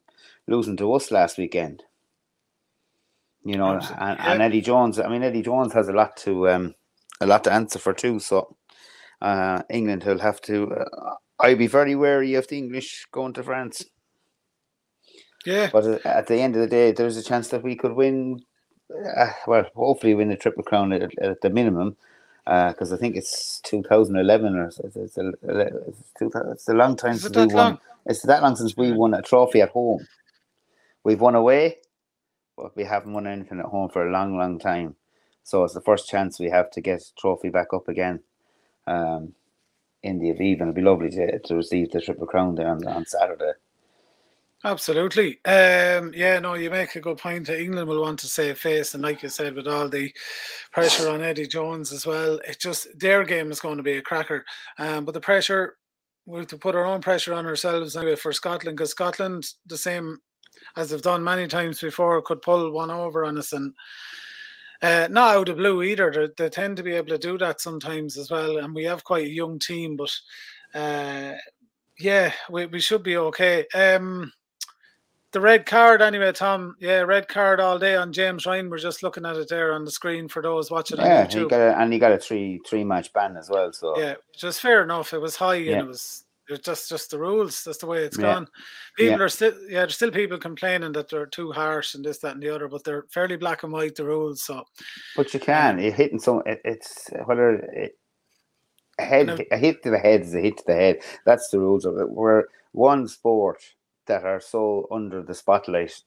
losing 0.46 0.76
to 0.76 0.92
us 0.92 1.10
last 1.10 1.36
weekend. 1.38 1.82
You 3.44 3.56
know, 3.56 3.72
and, 3.72 3.82
yeah. 3.82 4.32
and, 4.32 4.40
Eddie 4.40 4.60
Jones. 4.60 5.00
I 5.00 5.08
mean, 5.08 5.24
Eddie 5.24 5.42
Jones 5.42 5.72
has 5.72 5.88
a 5.88 5.92
lot 5.92 6.16
to 6.18 6.48
um, 6.48 6.74
a 7.20 7.26
lot 7.26 7.42
to 7.44 7.52
answer 7.52 7.80
for 7.80 7.92
too. 7.92 8.20
So 8.20 8.56
uh, 9.20 9.62
England 9.68 10.04
will 10.04 10.20
have 10.20 10.40
to. 10.42 10.70
Uh, 10.70 11.14
I'd 11.40 11.58
be 11.58 11.66
very 11.66 11.96
wary 11.96 12.34
of 12.34 12.46
the 12.46 12.58
English 12.58 13.06
going 13.10 13.32
to 13.32 13.42
France. 13.42 13.84
Yeah. 15.44 15.70
But 15.72 16.04
at 16.06 16.26
the 16.26 16.40
end 16.40 16.54
of 16.56 16.62
the 16.62 16.68
day, 16.68 16.92
there's 16.92 17.16
a 17.16 17.22
chance 17.22 17.48
that 17.48 17.62
we 17.62 17.76
could 17.76 17.92
win. 17.92 18.44
Uh, 18.90 19.30
well, 19.46 19.64
hopefully, 19.74 20.14
win 20.14 20.28
the 20.28 20.36
triple 20.36 20.62
crown 20.62 20.92
at, 20.92 21.16
at 21.18 21.40
the 21.40 21.50
minimum, 21.50 21.96
because 22.44 22.92
uh, 22.92 22.94
I 22.94 22.98
think 22.98 23.16
it's 23.16 23.60
2011 23.60 24.54
or 24.54 24.66
it's, 24.66 24.78
it's, 24.78 25.16
a, 25.16 25.32
it's, 26.52 26.68
a 26.68 26.74
long 26.74 26.96
time 26.96 27.16
since 27.16 27.34
we 27.34 27.46
won. 27.46 27.54
Long? 27.54 27.78
It's 28.06 28.22
that 28.22 28.42
long 28.42 28.56
since 28.56 28.76
we 28.76 28.92
won 28.92 29.14
a 29.14 29.22
trophy 29.22 29.62
at 29.62 29.70
home. 29.70 30.06
We've 31.04 31.20
won 31.20 31.34
away, 31.34 31.78
but 32.56 32.76
we 32.76 32.84
haven't 32.84 33.12
won 33.12 33.26
anything 33.26 33.60
at 33.60 33.66
home 33.66 33.88
for 33.88 34.06
a 34.06 34.12
long, 34.12 34.36
long 34.36 34.58
time. 34.58 34.96
So 35.44 35.64
it's 35.64 35.74
the 35.74 35.80
first 35.80 36.08
chance 36.08 36.38
we 36.38 36.50
have 36.50 36.70
to 36.72 36.80
get 36.80 37.02
trophy 37.18 37.48
back 37.48 37.72
up 37.72 37.88
again. 37.88 38.20
Um, 38.86 39.34
in 40.02 40.18
the 40.18 40.30
Aviva, 40.30 40.60
and 40.60 40.62
it'd 40.62 40.74
be 40.74 40.82
lovely 40.82 41.10
to, 41.10 41.38
to 41.38 41.56
receive 41.56 41.90
the 41.90 42.00
triple 42.00 42.26
crown 42.26 42.54
there 42.54 42.68
on, 42.68 42.86
on 42.86 43.06
Saturday. 43.06 43.52
Absolutely. 44.64 45.44
Um, 45.44 46.12
yeah, 46.14 46.38
no, 46.38 46.54
you 46.54 46.70
make 46.70 46.94
a 46.94 47.00
good 47.00 47.18
point. 47.18 47.48
England 47.48 47.88
will 47.88 48.00
want 48.00 48.20
to 48.20 48.28
save 48.28 48.58
face, 48.58 48.94
and 48.94 49.02
like 49.02 49.22
you 49.22 49.28
said, 49.28 49.56
with 49.56 49.66
all 49.66 49.88
the 49.88 50.12
pressure 50.70 51.08
on 51.10 51.20
Eddie 51.20 51.48
Jones 51.48 51.92
as 51.92 52.06
well, 52.06 52.38
it 52.46 52.60
just 52.60 52.86
their 52.96 53.24
game 53.24 53.50
is 53.50 53.58
going 53.58 53.76
to 53.78 53.82
be 53.82 53.96
a 53.96 54.02
cracker. 54.02 54.44
Um, 54.78 55.04
but 55.04 55.14
the 55.14 55.20
pressure, 55.20 55.78
we 56.26 56.38
have 56.38 56.48
to 56.48 56.58
put 56.58 56.76
our 56.76 56.86
own 56.86 57.00
pressure 57.00 57.34
on 57.34 57.44
ourselves 57.44 57.96
anyway 57.96 58.14
for 58.14 58.32
Scotland, 58.32 58.76
because 58.76 58.90
Scotland, 58.90 59.48
the 59.66 59.76
same 59.76 60.18
as 60.76 60.90
they've 60.90 61.02
done 61.02 61.24
many 61.24 61.48
times 61.48 61.80
before, 61.80 62.22
could 62.22 62.40
pull 62.40 62.70
one 62.70 62.90
over 62.90 63.24
on 63.24 63.38
us 63.38 63.52
and. 63.52 63.74
Uh, 64.80 65.06
not 65.12 65.36
out 65.36 65.48
of 65.48 65.58
blue 65.58 65.80
either. 65.84 66.10
They, 66.10 66.26
they, 66.36 66.50
tend 66.50 66.76
to 66.76 66.82
be 66.82 66.94
able 66.94 67.10
to 67.10 67.18
do 67.18 67.38
that 67.38 67.60
sometimes 67.60 68.18
as 68.18 68.32
well. 68.32 68.58
And 68.58 68.74
we 68.74 68.82
have 68.82 69.04
quite 69.04 69.26
a 69.26 69.30
young 69.30 69.60
team, 69.60 69.96
but 69.96 70.10
uh, 70.74 71.34
yeah, 72.00 72.32
we, 72.50 72.66
we 72.66 72.80
should 72.80 73.04
be 73.04 73.16
okay. 73.16 73.64
Um, 73.76 74.32
the 75.32 75.40
red 75.40 75.66
card 75.66 76.02
anyway, 76.02 76.32
Tom. 76.32 76.76
Yeah, 76.78 77.00
red 77.00 77.26
card 77.26 77.58
all 77.58 77.78
day 77.78 77.96
on 77.96 78.12
James 78.12 78.46
Ryan. 78.46 78.70
We're 78.70 78.78
just 78.78 79.02
looking 79.02 79.24
at 79.24 79.36
it 79.36 79.48
there 79.48 79.72
on 79.72 79.84
the 79.84 79.90
screen 79.90 80.28
for 80.28 80.42
those 80.42 80.70
watching 80.70 80.98
yeah, 80.98 81.26
He 81.26 81.46
got 81.46 81.60
a, 81.60 81.78
and 81.80 81.92
he 81.92 81.98
got 81.98 82.12
a 82.12 82.18
three 82.18 82.60
three 82.66 82.84
match 82.84 83.12
ban 83.12 83.36
as 83.36 83.48
well. 83.48 83.72
So 83.72 83.98
yeah, 83.98 84.14
just 84.36 84.60
fair 84.60 84.82
enough. 84.82 85.12
It 85.12 85.20
was 85.20 85.36
high 85.36 85.54
yeah. 85.54 85.72
and 85.72 85.80
it 85.82 85.88
was 85.88 86.24
it 86.48 86.52
was 86.52 86.60
just 86.60 86.88
just 86.88 87.10
the 87.10 87.18
rules. 87.18 87.64
That's 87.64 87.78
the 87.78 87.86
way 87.86 88.04
it's 88.04 88.18
yeah. 88.18 88.34
gone. 88.34 88.48
People 88.96 89.18
yeah. 89.18 89.24
are 89.24 89.28
still 89.28 89.52
yeah, 89.68 89.80
there's 89.80 89.94
still 89.94 90.10
people 90.10 90.38
complaining 90.38 90.92
that 90.92 91.08
they're 91.08 91.26
too 91.26 91.50
harsh 91.50 91.94
and 91.94 92.04
this, 92.04 92.18
that, 92.18 92.34
and 92.34 92.42
the 92.42 92.54
other, 92.54 92.68
but 92.68 92.84
they're 92.84 93.06
fairly 93.10 93.36
black 93.36 93.62
and 93.62 93.72
white 93.72 93.94
the 93.94 94.04
rules. 94.04 94.42
So, 94.42 94.64
but 95.16 95.32
you 95.32 95.40
can 95.40 95.78
um, 95.78 95.92
hitting 95.92 96.20
some. 96.20 96.42
It, 96.44 96.60
it's 96.64 97.08
whether 97.24 97.54
it, 97.54 97.98
a 98.98 99.04
head 99.04 99.46
a 99.50 99.56
hit 99.56 99.82
to 99.84 99.90
the 99.90 99.98
head 99.98 100.20
is 100.20 100.34
a 100.34 100.40
hit 100.40 100.58
to 100.58 100.64
the 100.66 100.74
head. 100.74 100.98
That's 101.24 101.48
the 101.48 101.58
rules 101.58 101.86
of 101.86 101.96
it. 101.96 102.10
We're 102.10 102.44
one 102.72 103.08
sport 103.08 103.62
that 104.06 104.24
are 104.24 104.40
so 104.40 104.86
under 104.90 105.22
the 105.22 105.34
spotlight, 105.34 106.02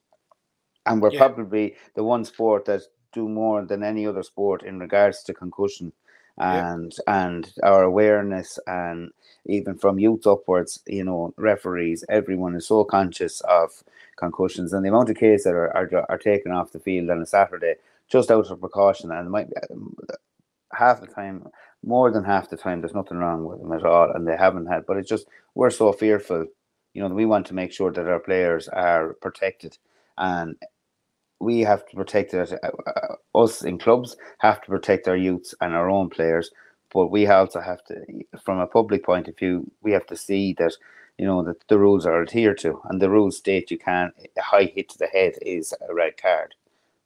and 0.86 1.01
we're 1.01 1.12
yeah. 1.12 1.19
probably 1.19 1.75
the 1.95 2.03
one 2.03 2.25
sport 2.25 2.65
that 2.65 2.81
do 3.12 3.27
more 3.29 3.65
than 3.65 3.84
any 3.84 4.05
other 4.05 4.23
sport 4.23 4.63
in 4.63 4.79
regards 4.79 5.23
to 5.23 5.34
concussion 5.34 5.93
and 6.38 6.93
yeah. 7.08 7.25
and 7.25 7.53
our 7.63 7.84
awareness 7.84 8.60
and 8.67 9.12
even 9.45 9.77
from 9.77 9.99
youth 9.99 10.27
upwards, 10.27 10.81
you 10.86 11.03
know, 11.03 11.34
referees, 11.38 12.03
everyone 12.10 12.55
is 12.55 12.67
so 12.67 12.84
conscious 12.84 13.41
of 13.41 13.84
concussions 14.17 14.73
and 14.73 14.84
the 14.84 14.89
amount 14.89 15.10
of 15.10 15.15
cases 15.15 15.43
that 15.43 15.53
are, 15.53 15.75
are, 15.75 16.05
are 16.10 16.17
taken 16.17 16.51
off 16.51 16.71
the 16.71 16.79
field 16.79 17.10
on 17.10 17.21
a 17.21 17.25
Saturday 17.25 17.75
just 18.08 18.31
out 18.31 18.49
of 18.49 18.60
precaution 18.60 19.12
and 19.12 19.29
might 19.29 19.49
be 19.49 19.55
um, 19.71 19.95
half 20.73 21.01
the 21.01 21.08
time 21.08 21.47
more 21.84 22.12
than 22.12 22.23
half 22.23 22.49
the 22.49 22.58
time 22.58 22.81
there's 22.81 22.93
nothing 22.93 23.17
wrong 23.17 23.45
with 23.45 23.60
them 23.60 23.71
at 23.71 23.86
all 23.86 24.12
and 24.12 24.27
they 24.27 24.36
haven't 24.36 24.67
had 24.67 24.86
but 24.86 24.97
it's 24.97 25.10
just 25.10 25.27
we're 25.53 25.69
so 25.69 25.91
fearful 25.91 26.45
you 26.95 27.01
know, 27.01 27.10
we 27.13 27.25
want 27.25 27.45
to 27.47 27.53
make 27.53 27.73
sure 27.73 27.91
that 27.91 28.08
our 28.08 28.21
players 28.21 28.69
are 28.69 29.13
protected, 29.21 29.77
and 30.17 30.55
we 31.39 31.60
have 31.60 31.86
to 31.88 31.95
protect 31.95 32.34
it. 32.34 32.53
Uh, 32.63 32.69
uh, 32.88 33.43
us 33.43 33.63
in 33.63 33.77
clubs 33.77 34.15
have 34.38 34.62
to 34.62 34.69
protect 34.69 35.08
our 35.10 35.17
youths 35.17 35.53
and 35.60 35.75
our 35.75 35.89
own 35.89 36.10
players, 36.10 36.51
but 36.93 37.08
we 37.08 37.27
also 37.27 37.60
have 37.60 37.84
to, 37.84 38.01
from 38.41 38.60
a 38.60 38.65
public 38.65 39.03
point 39.03 39.27
of 39.27 39.38
view, 39.38 39.69
we 39.84 39.91
have 39.91 40.05
to 40.08 40.15
see 40.15 40.53
that 40.53 40.73
you 41.17 41.25
know 41.25 41.43
that 41.43 41.67
the 41.67 41.77
rules 41.77 42.05
are 42.05 42.21
adhered 42.21 42.60
to, 42.60 42.81
and 42.86 43.01
the 43.01 43.10
rules 43.10 43.38
state 43.38 43.69
you 43.69 43.77
can 43.77 44.13
a 44.38 44.41
high 44.41 44.71
hit 44.73 44.88
to 44.89 44.97
the 44.97 45.08
head 45.08 45.34
is 45.41 45.73
a 45.88 45.93
red 45.93 46.15
card. 46.15 46.55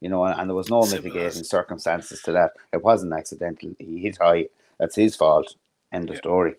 You 0.02 0.10
know, 0.10 0.23
and, 0.23 0.39
and 0.39 0.49
there 0.49 0.56
was 0.56 0.69
no 0.69 0.82
mitigating 0.82 1.43
circumstances 1.43 2.21
to 2.21 2.32
that. 2.34 2.52
It 2.71 2.84
wasn't 2.84 3.13
accidental. 3.13 3.75
He 3.80 3.97
hit 3.97 4.17
high. 4.17 4.49
That's 4.78 4.95
his 4.95 5.15
fault. 5.15 5.56
End 5.91 6.10
of 6.10 6.15
yeah. 6.15 6.21
story. 6.21 6.56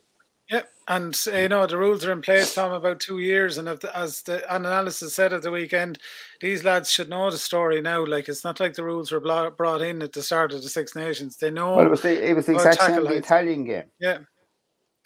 And 0.91 1.17
you 1.27 1.49
know 1.49 1.69
the 1.69 1.79
rules 1.79 2.05
are 2.05 2.11
in 2.11 2.21
place, 2.21 2.53
Tom, 2.53 2.73
about 2.73 2.99
two 2.99 3.21
years, 3.21 3.59
and 3.59 3.69
the, 3.69 3.97
as 3.97 4.23
the 4.23 4.43
analysis 4.53 5.15
said 5.15 5.33
at 5.33 5.43
the 5.43 5.53
weekend, 5.53 6.01
these 6.41 6.65
lads 6.65 6.91
should 6.91 7.09
know 7.09 7.31
the 7.31 7.39
story 7.39 7.81
now. 7.81 8.05
Like 8.05 8.29
it's 8.29 8.43
not 8.43 8.59
like 8.59 8.75
the 8.75 8.83
rules 8.83 9.13
were 9.13 9.21
brought 9.21 9.83
in 9.83 10.03
at 10.03 10.13
the 10.13 10.21
start 10.21 10.53
of 10.53 10.65
the 10.65 10.69
Six 10.69 10.97
Nations; 10.97 11.37
they 11.37 11.53
know. 11.53 11.77
Well, 11.77 11.87
it 11.87 11.91
was 11.91 12.03
the, 12.03 12.29
it 12.29 12.35
was 12.35 12.47
the 12.47 12.55
exact 12.55 12.83
same 12.83 13.05
the 13.05 13.13
Italian 13.13 13.65
game. 13.65 13.85
Yeah, 14.01 14.19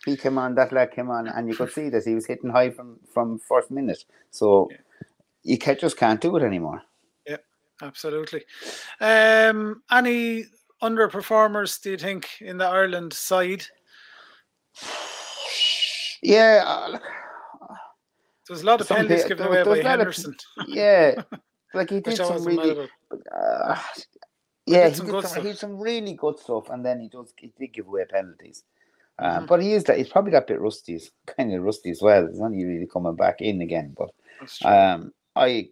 he 0.07 0.17
came 0.17 0.39
on, 0.39 0.55
that 0.55 0.73
lad 0.73 0.93
came 0.93 1.11
on, 1.11 1.29
and 1.29 1.49
you 1.51 1.55
could 1.55 1.71
see 1.71 1.91
that 1.91 2.05
he 2.05 2.15
was 2.15 2.25
hitting 2.25 2.49
high 2.49 2.71
from 2.71 2.99
from 3.13 3.39
first 3.39 3.71
minute. 3.71 4.07
So 4.31 4.69
yeah. 4.71 4.79
you 5.43 5.59
can, 5.59 5.77
just 5.79 5.99
can't 5.99 6.19
do 6.19 6.35
it 6.37 6.43
anymore. 6.43 6.83
Yeah, 7.27 7.37
absolutely. 7.83 8.45
Um, 9.03 9.83
any 9.91 10.47
underperformers 10.83 11.79
do 11.83 11.91
you 11.91 11.99
think 11.99 12.41
in 12.41 12.57
the 12.57 12.67
Ireland 12.67 13.13
side? 13.13 13.67
Yeah, 16.25 16.63
uh, 16.67 16.99
there's 18.49 18.63
a 18.63 18.67
lot 18.67 18.81
of 18.81 18.89
penalties 18.89 19.25
given 19.25 19.47
away 19.47 19.63
by 19.63 19.83
Henderson. 19.83 20.35
Of, 20.59 20.69
yeah, 20.69 21.23
like 21.75 21.91
he 21.91 22.01
did 22.01 22.17
some 22.17 22.43
really. 22.45 22.89
Uh, 23.31 23.79
yeah, 24.67 24.89
he 24.89 24.95
did, 24.95 25.27
some, 25.27 25.43
he 25.43 25.49
did 25.51 25.59
some 25.59 25.79
really 25.79 26.15
good 26.15 26.39
stuff, 26.39 26.71
and 26.71 26.85
then 26.85 27.01
he 27.01 27.09
does 27.09 27.35
he 27.37 27.53
did 27.59 27.75
give 27.75 27.87
away 27.87 28.07
penalties. 28.09 28.65
Um, 29.19 29.31
mm-hmm. 29.31 29.47
But 29.47 29.63
he 29.63 29.75
is 29.75 29.85
that 29.85 29.99
he's 29.99 30.09
probably 30.09 30.33
got 30.33 30.45
a 30.45 30.47
bit 30.47 30.61
rusty, 30.61 30.95
he's 30.95 31.11
kind 31.27 31.53
of 31.53 31.63
rusty 31.63 31.91
as 31.91 32.01
well. 32.01 32.27
He's 32.27 32.41
only 32.41 32.65
really 32.65 32.87
coming 32.87 33.17
back 33.17 33.43
in 33.43 33.61
again. 33.61 33.95
But 33.97 34.11
um, 34.65 35.13
I, 35.37 35.69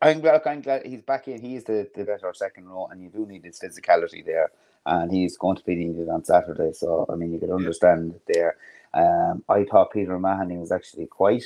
I'm 0.00 0.20
glad, 0.20 0.42
I'm 0.46 0.62
glad 0.62 0.86
he's 0.86 1.02
back 1.02 1.26
in. 1.26 1.40
He's 1.40 1.64
the, 1.64 1.90
the 1.94 2.04
better 2.04 2.32
second 2.32 2.68
row, 2.68 2.86
and 2.90 3.02
you 3.02 3.10
do 3.10 3.26
need 3.26 3.44
his 3.44 3.58
physicality 3.58 4.24
there, 4.24 4.52
and 4.86 5.10
he's 5.12 5.36
going 5.36 5.56
to 5.56 5.64
be 5.64 5.74
needed 5.74 6.08
on 6.08 6.24
Saturday. 6.24 6.72
So 6.72 7.06
I 7.10 7.14
mean, 7.16 7.32
you 7.32 7.38
can 7.38 7.52
understand 7.52 8.20
yeah. 8.28 8.34
there. 8.34 8.56
Um, 8.94 9.42
I 9.48 9.64
thought 9.64 9.92
Peter 9.92 10.18
Mahoney 10.18 10.56
was 10.56 10.72
actually 10.72 11.06
quite. 11.06 11.44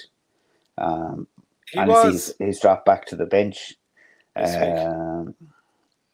Um, 0.77 1.27
he 1.73 1.79
and 1.79 1.89
was. 1.89 2.13
He's, 2.13 2.35
he's 2.39 2.61
dropped 2.61 2.87
back 2.87 3.07
to 3.07 3.17
the 3.17 3.27
bench. 3.27 3.75
Um, 4.37 5.35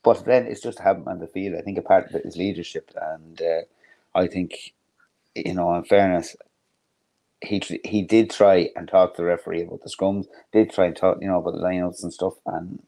but 0.03 0.25
then 0.25 0.47
it's 0.47 0.61
just 0.61 0.79
having 0.79 1.03
him 1.03 1.09
on 1.09 1.19
the 1.19 1.27
field. 1.27 1.57
I 1.57 1.63
think 1.63 1.79
a 1.79 1.83
part 1.83 2.09
of 2.09 2.15
it 2.15 2.27
is 2.27 2.37
leadership, 2.37 2.91
and 3.01 3.41
uh, 3.41 3.63
I 4.15 4.27
think, 4.27 4.75
you 5.35 5.55
know, 5.55 5.75
in 5.75 5.85
fairness, 5.85 6.37
he 7.41 7.63
he 7.85 8.03
did 8.03 8.31
try 8.31 8.71
and 8.77 8.87
talk 8.87 9.15
to 9.15 9.23
the 9.23 9.27
referee 9.27 9.63
about 9.63 9.83
the 9.83 9.91
scrums. 9.91 10.27
Did 10.53 10.71
try 10.71 10.87
and 10.87 10.97
talk, 10.97 11.19
you 11.21 11.27
know, 11.27 11.39
about 11.39 11.55
the 11.55 11.63
lineouts 11.63 12.03
and 12.03 12.13
stuff, 12.13 12.35
and 12.47 12.83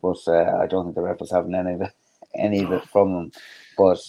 but 0.00 0.18
uh, 0.26 0.58
I 0.60 0.66
don't 0.66 0.84
think 0.84 0.94
the 0.94 1.02
ref 1.02 1.20
was 1.20 1.32
having 1.32 1.54
any 1.54 1.74
of 1.74 1.82
it, 1.82 1.92
any 2.34 2.62
of 2.62 2.72
it 2.72 2.88
from 2.88 3.12
them. 3.12 3.32
But 3.76 4.00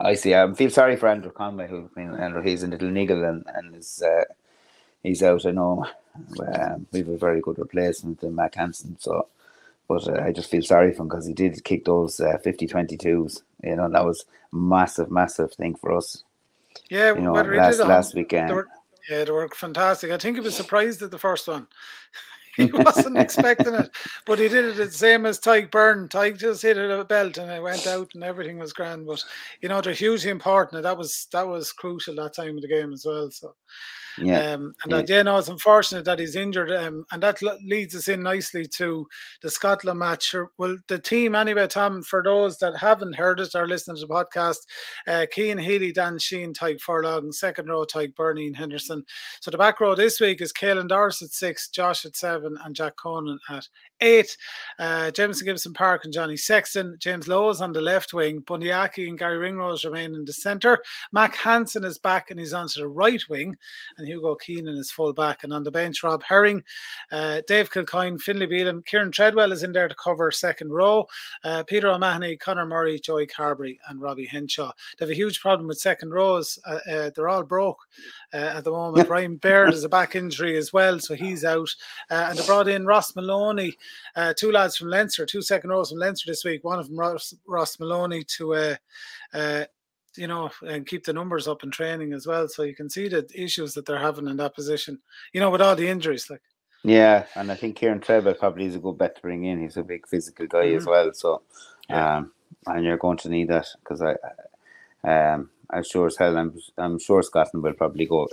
I 0.00 0.14
see. 0.14 0.34
I 0.34 0.52
feel 0.52 0.70
sorry 0.70 0.96
for 0.96 1.08
Andrew 1.08 1.32
Conway, 1.32 1.68
who 1.68 1.88
I 1.96 2.00
mean, 2.00 2.14
Andrew 2.14 2.42
he's 2.42 2.62
a 2.62 2.68
little 2.68 2.90
niggle 2.90 3.24
and 3.24 3.44
and 3.54 3.76
is 3.76 4.02
uh, 4.02 4.24
he's 5.02 5.22
out. 5.22 5.46
I 5.46 5.52
know 5.52 5.86
um, 6.54 6.86
we 6.92 7.00
have 7.00 7.08
a 7.08 7.16
very 7.16 7.40
good 7.40 7.58
replacement 7.58 8.22
in 8.22 8.34
Mack 8.34 8.54
Hansen, 8.54 8.96
so 8.98 9.28
but 9.88 10.08
uh, 10.08 10.22
I 10.22 10.32
just 10.32 10.50
feel 10.50 10.62
sorry 10.62 10.92
for 10.92 11.02
him 11.02 11.08
because 11.08 11.26
he 11.26 11.34
did 11.34 11.62
kick 11.64 11.84
those 11.84 12.20
uh, 12.20 12.38
50 12.38 12.66
22s. 12.66 13.42
You 13.62 13.76
know, 13.76 13.88
that 13.88 14.04
was 14.04 14.24
massive, 14.50 15.10
massive 15.10 15.52
thing 15.52 15.74
for 15.74 15.96
us. 15.96 16.24
Yeah, 16.88 17.14
you 17.14 17.20
know, 17.20 17.32
last, 17.32 17.78
last 17.80 18.14
weekend. 18.14 18.50
They 18.50 18.54
were, 18.54 18.68
yeah, 19.10 19.24
they 19.24 19.30
were 19.30 19.48
fantastic. 19.48 20.10
I 20.10 20.18
think 20.18 20.36
he 20.36 20.40
was 20.40 20.56
surprised 20.56 21.02
at 21.02 21.10
the 21.10 21.18
first 21.18 21.48
one. 21.48 21.66
he 22.56 22.70
wasn't 22.70 23.16
expecting 23.16 23.74
it, 23.74 23.90
but 24.26 24.38
he 24.38 24.48
did 24.48 24.64
it 24.66 24.76
the 24.76 24.90
same 24.90 25.24
as 25.24 25.40
Tadhg 25.40 25.70
Beirne. 25.70 26.08
Tadhg 26.08 26.38
just 26.38 26.62
hit 26.62 26.76
it 26.76 26.90
a 26.90 27.04
belt 27.04 27.38
and 27.38 27.50
it 27.50 27.62
went 27.62 27.86
out 27.86 28.10
and 28.14 28.22
everything 28.22 28.58
was 28.58 28.74
grand. 28.74 29.06
But 29.06 29.24
you 29.62 29.68
know, 29.70 29.80
they're 29.80 29.94
hugely 29.94 30.30
important. 30.30 30.82
That 30.82 30.98
was 30.98 31.28
that 31.32 31.48
was 31.48 31.72
crucial 31.72 32.14
that 32.16 32.34
time 32.34 32.56
of 32.56 32.62
the 32.62 32.68
game 32.68 32.92
as 32.92 33.04
well. 33.06 33.30
So 33.30 33.54
yeah. 34.18 34.52
Um, 34.52 34.74
and 34.82 34.92
yeah. 35.08 35.16
Yeah, 35.16 35.22
no, 35.22 35.38
it's 35.38 35.48
unfortunate 35.48 36.04
that 36.04 36.18
he's 36.18 36.36
injured. 36.36 36.72
Um, 36.72 37.04
and 37.12 37.22
that 37.22 37.40
leads 37.62 37.94
us 37.94 38.08
in 38.08 38.22
nicely 38.22 38.66
to 38.66 39.06
the 39.42 39.50
Scotland 39.50 39.98
match. 39.98 40.34
Well, 40.58 40.76
the 40.88 40.98
team, 40.98 41.34
anyway, 41.34 41.66
Tom, 41.66 42.02
for 42.02 42.22
those 42.22 42.58
that 42.58 42.76
haven't 42.76 43.14
heard 43.14 43.40
it 43.40 43.54
or 43.54 43.66
listened 43.66 43.98
to 43.98 44.06
the 44.06 44.12
podcast, 44.12 44.58
uh, 45.06 45.26
Cian 45.32 45.58
Healy, 45.58 45.92
Dan 45.92 46.18
Sheehan, 46.18 46.52
Tadhg 46.52 46.80
Furlong, 46.80 47.32
second 47.32 47.68
row, 47.68 47.84
Tadhg 47.84 48.14
Beirne 48.14 48.46
and 48.46 48.56
Henderson. 48.56 49.04
So 49.40 49.50
the 49.50 49.58
back 49.58 49.80
row 49.80 49.94
this 49.94 50.20
week 50.20 50.40
is 50.40 50.52
Caelan 50.52 50.88
Doris 50.88 51.22
at 51.22 51.30
six, 51.30 51.68
Josh 51.68 52.04
at 52.04 52.16
seven, 52.16 52.56
and 52.64 52.74
Jack 52.74 52.96
Conan 52.96 53.38
at 53.48 53.68
eight. 54.00 54.36
Uh, 54.78 55.10
Jamison 55.10 55.46
Gibson 55.46 55.72
Park 55.72 56.04
and 56.04 56.12
Johnny 56.12 56.36
Sexton. 56.36 56.96
James 56.98 57.28
Lowe's 57.28 57.60
on 57.60 57.72
the 57.72 57.80
left 57.80 58.12
wing. 58.12 58.40
Bundee 58.40 58.72
Aki 58.72 59.08
and 59.08 59.18
Garry 59.18 59.38
Ringrose 59.38 59.84
remain 59.84 60.14
in 60.14 60.24
the 60.24 60.32
centre. 60.32 60.82
Mack 61.12 61.36
Hansen 61.36 61.84
is 61.84 61.98
back 61.98 62.30
and 62.30 62.40
he's 62.40 62.52
onto 62.52 62.80
the 62.80 62.88
right 62.88 63.22
wing. 63.28 63.56
And 63.98 64.01
Hugo 64.06 64.34
Keenan 64.34 64.76
is 64.76 64.90
full 64.90 65.12
back. 65.12 65.44
And 65.44 65.52
on 65.52 65.64
the 65.64 65.70
bench, 65.70 66.02
Rob 66.02 66.22
Herring, 66.22 66.62
uh, 67.10 67.42
Dave 67.46 67.70
Kilcoyne, 67.70 68.20
Finlay 68.20 68.46
Bealham, 68.46 68.84
Kieran 68.84 69.10
Treadwell 69.10 69.52
is 69.52 69.62
in 69.62 69.72
there 69.72 69.88
to 69.88 69.94
cover 69.94 70.30
second 70.30 70.72
row. 70.72 71.06
Uh, 71.44 71.62
Peter 71.64 71.88
O'Mahony, 71.88 72.36
Conor 72.36 72.66
Murray, 72.66 72.98
Joey 72.98 73.26
Carbery, 73.26 73.78
and 73.88 74.00
Robbie 74.00 74.26
Henshaw. 74.26 74.72
They 74.98 75.04
have 75.04 75.10
a 75.10 75.16
huge 75.16 75.40
problem 75.40 75.68
with 75.68 75.78
second 75.78 76.10
rows. 76.10 76.58
Uh, 76.66 76.78
uh, 76.90 77.10
they're 77.14 77.28
all 77.28 77.42
broke 77.42 77.80
uh, 78.32 78.36
at 78.36 78.64
the 78.64 78.70
moment. 78.70 79.08
Ryan 79.08 79.36
Baird 79.36 79.70
has 79.70 79.84
a 79.84 79.88
back 79.88 80.16
injury 80.16 80.56
as 80.56 80.72
well, 80.72 80.98
so 80.98 81.14
he's 81.14 81.44
out. 81.44 81.68
and 82.10 82.38
they 82.38 82.46
brought 82.46 82.68
in 82.68 82.86
Ross 82.86 83.12
Molony 83.12 83.72
uh, 84.16 84.34
two 84.36 84.52
lads 84.52 84.76
from 84.76 84.88
Leinster, 84.88 85.26
two 85.26 85.42
second 85.42 85.70
rows 85.70 85.90
from 85.90 85.98
Leinster 85.98 86.30
this 86.30 86.44
week. 86.44 86.64
One 86.64 86.78
of 86.78 86.88
them, 86.88 86.98
Ross, 86.98 87.34
Ross 87.46 87.76
Molony, 87.76 88.26
to 88.38 88.54
uh, 88.54 88.76
uh, 89.34 89.64
you 90.16 90.26
know, 90.26 90.50
and 90.66 90.86
keep 90.86 91.04
the 91.04 91.12
numbers 91.12 91.48
up 91.48 91.62
in 91.62 91.70
training 91.70 92.12
as 92.12 92.26
well. 92.26 92.48
So 92.48 92.62
you 92.62 92.74
can 92.74 92.90
see 92.90 93.08
the 93.08 93.26
issues 93.34 93.74
that 93.74 93.86
they're 93.86 93.98
having 93.98 94.28
in 94.28 94.36
that 94.38 94.54
position. 94.54 94.98
You 95.32 95.40
know, 95.40 95.50
with 95.50 95.62
all 95.62 95.76
the 95.76 95.88
injuries, 95.88 96.28
like. 96.30 96.42
Yeah, 96.84 97.26
and 97.36 97.52
I 97.52 97.54
think 97.54 97.76
Kieran 97.76 98.00
Treadwell 98.00 98.34
probably 98.34 98.66
is 98.66 98.74
a 98.74 98.80
good 98.80 98.98
bet 98.98 99.14
to 99.14 99.22
bring 99.22 99.44
in. 99.44 99.60
He's 99.60 99.76
a 99.76 99.84
big 99.84 100.06
physical 100.08 100.46
guy 100.48 100.66
mm-hmm. 100.66 100.78
as 100.78 100.86
well. 100.86 101.12
So, 101.12 101.42
yeah. 101.88 102.16
um, 102.16 102.32
and 102.66 102.84
you're 102.84 102.96
going 102.96 103.18
to 103.18 103.28
need 103.28 103.48
that 103.48 103.68
because 103.78 104.02
I, 104.02 104.16
um, 105.04 105.48
I'm 105.70 105.84
sure 105.84 106.08
as 106.08 106.16
hell, 106.16 106.36
I'm, 106.36 106.58
I'm 106.76 106.98
sure 106.98 107.22
Scotland 107.22 107.62
will 107.62 107.72
probably 107.72 108.06
go, 108.06 108.28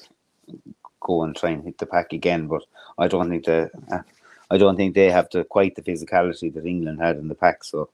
go 0.99 1.23
and 1.23 1.35
try 1.35 1.51
and 1.51 1.63
hit 1.63 1.77
the 1.77 1.85
pack 1.85 2.11
again. 2.11 2.47
But 2.47 2.63
I 2.97 3.07
don't 3.07 3.29
think 3.29 3.45
the, 3.45 3.69
uh, 3.91 4.01
I 4.49 4.57
don't 4.57 4.75
think 4.75 4.95
they 4.95 5.11
have 5.11 5.29
the 5.31 5.43
quite 5.43 5.75
the 5.75 5.83
physicality 5.83 6.51
that 6.51 6.65
England 6.65 6.99
had 6.99 7.17
in 7.17 7.27
the 7.27 7.35
pack. 7.35 7.63
So, 7.63 7.89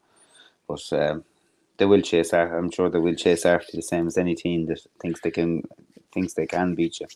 but 0.70 0.88
um, 0.94 1.26
they 1.78 1.86
will 1.86 2.02
chase. 2.02 2.34
I'm 2.34 2.72
sure 2.72 2.90
they 2.90 3.00
will 3.00 3.16
chase 3.16 3.46
after 3.46 3.72
the 3.74 3.82
same 3.82 4.08
as 4.08 4.18
any 4.18 4.36
team 4.36 4.66
that 4.68 4.80
thinks 5.02 5.22
they 5.22 5.32
can 5.32 5.64
thinks 6.14 6.34
they 6.34 6.48
can 6.48 6.76
beat 6.76 7.00
you. 7.00 7.08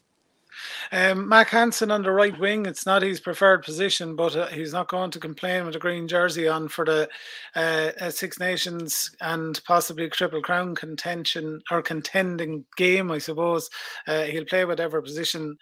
Um, 0.91 1.29
Mack 1.29 1.49
Hansen 1.49 1.91
on 1.91 2.03
the 2.03 2.11
right 2.11 2.37
wing, 2.37 2.65
it's 2.65 2.85
not 2.85 3.01
his 3.01 3.19
preferred 3.19 3.63
position, 3.63 4.15
but 4.15 4.35
uh, 4.35 4.47
he's 4.47 4.73
not 4.73 4.89
going 4.89 5.11
to 5.11 5.19
complain 5.19 5.65
with 5.65 5.75
a 5.75 5.79
green 5.79 6.07
jersey 6.07 6.47
on 6.47 6.67
for 6.67 6.83
the 6.83 7.07
uh, 7.55 7.91
uh, 8.01 8.09
Six 8.09 8.39
Nations 8.39 9.11
and 9.21 9.61
possibly 9.65 10.09
Triple 10.09 10.41
Crown 10.41 10.75
contention 10.75 11.61
or 11.71 11.81
contending 11.81 12.65
game, 12.75 13.11
I 13.11 13.19
suppose. 13.19 13.69
Uh, 14.07 14.23
he'll 14.23 14.45
play 14.45 14.65
whatever 14.65 15.01
position 15.01 15.57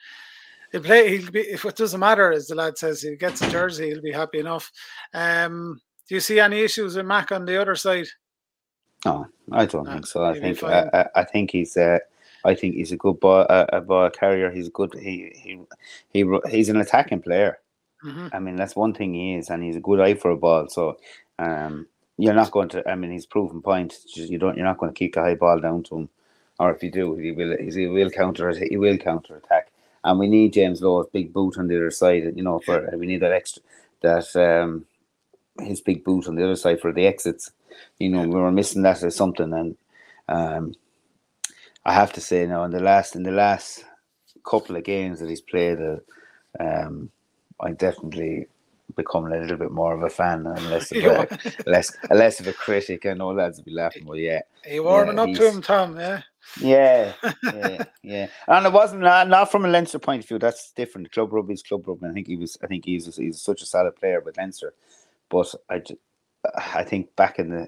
he'll 0.72 0.82
play. 0.82 1.18
He'll 1.18 1.32
be 1.32 1.42
if 1.42 1.66
it 1.66 1.76
doesn't 1.76 2.00
matter, 2.00 2.32
as 2.32 2.48
the 2.48 2.56
lad 2.56 2.78
says, 2.78 3.02
he 3.02 3.16
gets 3.16 3.42
a 3.42 3.50
jersey, 3.50 3.90
he'll 3.90 4.02
be 4.02 4.12
happy 4.12 4.40
enough. 4.40 4.72
Um, 5.14 5.80
do 6.08 6.16
you 6.16 6.22
see 6.22 6.40
any 6.40 6.62
issues 6.62 6.96
with 6.96 7.06
Mack 7.06 7.32
on 7.32 7.46
the 7.46 7.62
other 7.62 7.76
side? 7.76 8.08
No, 9.08 9.28
I 9.52 9.66
don't 9.66 9.86
no, 9.86 9.94
think 9.94 10.08
so. 10.08 10.24
I 10.24 10.40
think 10.40 10.64
I, 10.64 11.08
I, 11.16 11.24
think 11.24 11.52
he's 11.52 11.78
uh, 11.78 12.00
I 12.44 12.56
think 12.56 12.76
he's 12.76 12.92
a 12.92 12.98
good 12.98 13.20
ball, 13.20 13.46
uh, 13.50 13.66
a 13.74 13.82
ball 13.82 14.10
carrier. 14.10 14.52
He's 14.52 14.70
good. 14.70 14.94
He 14.94 15.32
he 15.36 15.60
he 16.14 16.40
he's 16.50 16.70
an 16.70 16.78
attacking 16.78 17.22
player. 17.22 17.60
Mm-hmm. 18.04 18.28
I 18.32 18.40
mean, 18.40 18.56
that's 18.56 18.76
one 18.76 18.94
thing 18.94 19.14
he 19.14 19.36
is, 19.36 19.50
and 19.50 19.64
he's 19.64 19.76
a 19.76 19.82
good 19.82 20.00
eye 20.00 20.14
for 20.14 20.32
a 20.32 20.38
ball. 20.38 20.70
So, 20.70 20.98
um, 21.40 21.88
you're 22.18 22.34
not 22.34 22.52
going 22.52 22.70
to. 22.70 22.90
I 22.90 22.96
mean, 22.96 23.12
he's 23.12 23.26
proven 23.26 23.62
point. 23.62 23.96
You 24.14 24.38
don't. 24.38 24.56
You're 24.56 24.66
not 24.66 24.78
going 24.78 24.94
to 24.94 24.98
kick 24.98 25.16
a 25.18 25.22
high 25.22 25.36
ball 25.36 25.60
down 25.60 25.84
to 25.84 25.98
him, 26.00 26.10
or 26.60 26.72
if 26.72 26.84
you 26.84 26.92
do, 26.92 27.16
he 27.16 27.32
will. 27.32 27.58
He 27.58 27.88
will 27.88 28.10
counter. 28.10 28.50
He 28.52 28.78
will 28.78 28.98
counter 28.98 29.38
attack 29.38 29.72
and 30.04 30.20
we 30.20 30.28
need 30.28 30.54
James 30.54 30.82
Lowe's 30.82 31.08
big 31.12 31.34
boot 31.34 31.58
on 31.58 31.68
the 31.68 31.76
other 31.76 31.92
side. 31.92 32.34
You 32.36 32.44
know, 32.44 32.60
for 32.60 32.90
we 32.98 33.06
need 33.08 33.22
that 33.22 33.34
extra 33.34 33.62
that 34.02 34.36
um 34.36 34.86
his 35.62 35.82
big 35.82 36.04
boot 36.04 36.28
on 36.28 36.36
the 36.36 36.44
other 36.44 36.56
side 36.56 36.80
for 36.80 36.92
the 36.92 37.06
exits. 37.06 37.52
You 38.00 38.10
know, 38.10 38.22
we 38.22 38.36
were 38.36 38.52
missing 38.52 38.82
that 38.84 39.04
or 39.04 39.12
something, 39.12 39.54
and 39.54 39.78
um, 40.28 40.74
I 41.86 41.94
have 41.94 42.14
to 42.14 42.22
say 42.22 42.46
now 42.46 42.64
in 42.64 42.72
the 42.72 42.80
last 42.80 43.16
in 43.16 43.24
the 43.24 43.32
last 43.32 43.86
couple 44.46 44.76
of 44.76 44.84
games 44.84 45.20
that 45.20 45.30
he's 45.30 45.42
played, 45.42 45.80
uh, 45.80 45.98
um, 46.60 47.10
I 47.60 47.72
definitely 47.72 48.48
become 48.96 49.26
a 49.26 49.30
little 49.30 49.58
bit 49.58 49.72
more 49.72 49.94
of 49.94 50.02
a 50.02 50.10
fan 50.10 50.46
and 50.46 50.70
less 50.70 50.92
of 50.92 50.98
a 51.04 51.40
less 51.66 51.96
less 52.10 52.40
of 52.40 52.48
a 52.48 52.54
critic. 52.54 53.06
I 53.06 53.14
know 53.14 53.30
lads 53.30 53.58
will 53.58 53.66
be 53.66 53.72
laughing, 53.72 54.06
but 54.06 54.18
yeah, 54.18 54.42
Are 54.66 54.72
you 54.72 54.84
warming 54.84 55.18
yeah, 55.18 55.24
up 55.24 55.34
to 55.34 55.50
him, 55.50 55.62
Tom? 55.62 56.00
Yeah. 56.00 56.22
Yeah, 56.62 57.14
yeah, 57.44 57.84
yeah. 58.02 58.28
And 58.48 58.66
it 58.66 58.72
wasn't 58.72 59.02
not, 59.02 59.28
not 59.28 59.52
from 59.52 59.66
a 59.66 59.68
Leinster 59.68 60.00
point 60.00 60.24
of 60.24 60.30
view. 60.30 60.40
That's 60.40 60.72
different. 60.72 61.12
Club 61.12 61.34
rugby 61.34 61.54
is 61.54 61.62
club 61.62 61.88
rugby. 61.88 62.08
I 62.08 62.14
think 62.14 62.28
he 62.28 62.38
was. 62.38 62.58
I 62.64 62.68
think 62.68 62.86
he's 62.86 63.16
he's 63.16 63.42
such 63.42 63.62
a 63.62 63.66
solid 63.66 63.96
player 63.96 64.22
with 64.22 64.38
Leinster. 64.38 64.74
But 65.30 65.54
I, 65.70 65.82
I 66.56 66.84
think 66.84 67.16
back 67.16 67.40
in 67.40 67.50
the 67.50 67.68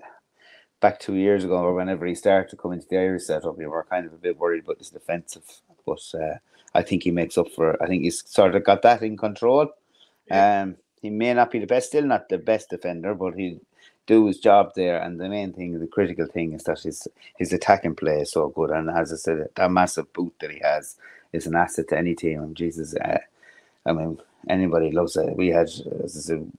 back 0.81 0.99
two 0.99 1.15
years 1.15 1.43
ago, 1.43 1.57
or 1.57 1.73
whenever 1.73 2.05
he 2.05 2.15
started 2.15 2.49
to 2.49 2.57
come 2.57 2.71
into 2.71 2.87
the 2.89 2.97
Irish 2.97 3.25
setup, 3.25 3.57
we 3.57 3.67
were 3.67 3.85
kind 3.89 4.05
of 4.05 4.13
a 4.13 4.17
bit 4.17 4.37
worried 4.37 4.63
about 4.63 4.77
his 4.77 4.89
defensive. 4.89 5.43
But 5.85 6.01
uh, 6.13 6.35
I 6.73 6.81
think 6.83 7.03
he 7.03 7.11
makes 7.11 7.37
up 7.37 7.49
for. 7.49 7.81
I 7.83 7.87
think 7.87 8.03
he's 8.03 8.23
sort 8.29 8.55
of 8.55 8.63
got 8.63 8.81
that 8.83 9.01
in 9.01 9.17
control. 9.17 9.69
Yeah. 10.27 10.61
Um, 10.61 10.77
he 11.01 11.09
may 11.09 11.33
not 11.33 11.51
be 11.51 11.59
the 11.59 11.67
best, 11.67 11.87
still 11.87 12.05
not 12.05 12.29
the 12.29 12.37
best 12.37 12.69
defender, 12.69 13.13
but 13.13 13.33
he 13.35 13.59
do 14.05 14.27
his 14.27 14.39
job 14.39 14.73
there. 14.75 15.01
And 15.01 15.19
the 15.19 15.29
main 15.29 15.53
thing, 15.53 15.79
the 15.79 15.87
critical 15.87 16.27
thing, 16.27 16.53
is 16.53 16.63
that 16.63 16.81
his 16.81 17.07
his 17.37 17.53
attacking 17.53 17.95
play 17.95 18.21
is 18.21 18.31
so 18.31 18.49
good. 18.49 18.71
And 18.71 18.89
as 18.89 19.13
I 19.13 19.15
said, 19.15 19.49
that 19.55 19.71
massive 19.71 20.11
boot 20.13 20.33
that 20.41 20.51
he 20.51 20.59
has 20.59 20.97
is 21.33 21.47
an 21.47 21.55
asset 21.55 21.89
to 21.89 21.97
any 21.97 22.15
team. 22.15 22.41
And 22.41 22.55
Jesus, 22.55 22.95
uh, 22.95 23.19
I 23.85 23.93
mean, 23.93 24.19
anybody 24.49 24.91
loves 24.91 25.15
it. 25.15 25.35
We 25.35 25.49
had, 25.49 25.67
as 25.67 26.17
I 26.17 26.21
said, 26.21 26.51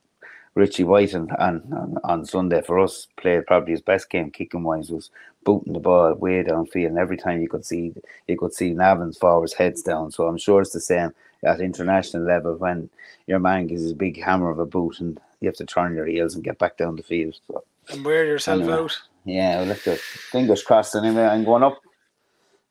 Richie 0.55 0.85
White 0.85 1.15
and, 1.15 1.31
and, 1.39 1.99
on 2.03 2.25
Sunday 2.25 2.61
for 2.63 2.81
us 2.81 3.07
played 3.17 3.47
probably 3.47 3.73
his 3.73 3.83
best 3.83 4.11
game 4.11 4.31
kicking 4.31 4.65
wise 4.65 4.91
was 4.91 5.11
booting 5.45 5.73
the 5.73 5.81
ball 5.81 6.15
way 6.15 6.43
downfield 6.43 6.89
and 6.89 6.99
every 6.99 7.17
time 7.17 7.41
you 7.41 7.49
could 7.49 7.65
see 7.65 7.95
you 8.27 8.37
could 8.37 8.53
see 8.53 8.73
Navan's 8.73 9.19
forwards 9.19 9.55
heads 9.55 9.83
down. 9.83 10.11
So 10.11 10.27
I'm 10.27 10.39
sure 10.39 10.61
it's 10.61 10.73
the 10.73 10.81
same 10.81 11.15
at 11.45 11.61
international 11.61 12.25
level 12.25 12.57
when 12.57 12.91
your 13.27 13.39
man 13.39 13.67
gives 13.67 13.91
a 13.91 13.95
big 13.95 14.23
hammer 14.23 14.51
of 14.51 14.59
a 14.59 14.67
boot 14.67 15.01
and 15.01 15.19
you 15.41 15.49
have 15.49 15.57
to 15.57 15.67
turn 15.67 15.95
your 15.95 16.07
heels 16.07 16.35
and 16.35 16.45
get 16.45 16.59
back 16.59 16.77
down 16.77 16.97
the 16.97 17.03
field. 17.03 17.39
So, 17.47 17.65
and 17.89 18.05
wear 18.05 18.25
yourself 18.27 18.61
anyway, 18.61 18.75
out. 18.75 18.99
Yeah, 19.25 19.57
well, 19.59 19.67
let's. 19.67 20.01
Fingers 20.31 20.63
crossed 20.63 20.95
anyway. 20.95 21.25
I'm 21.25 21.45
going 21.45 21.63
up. 21.63 21.81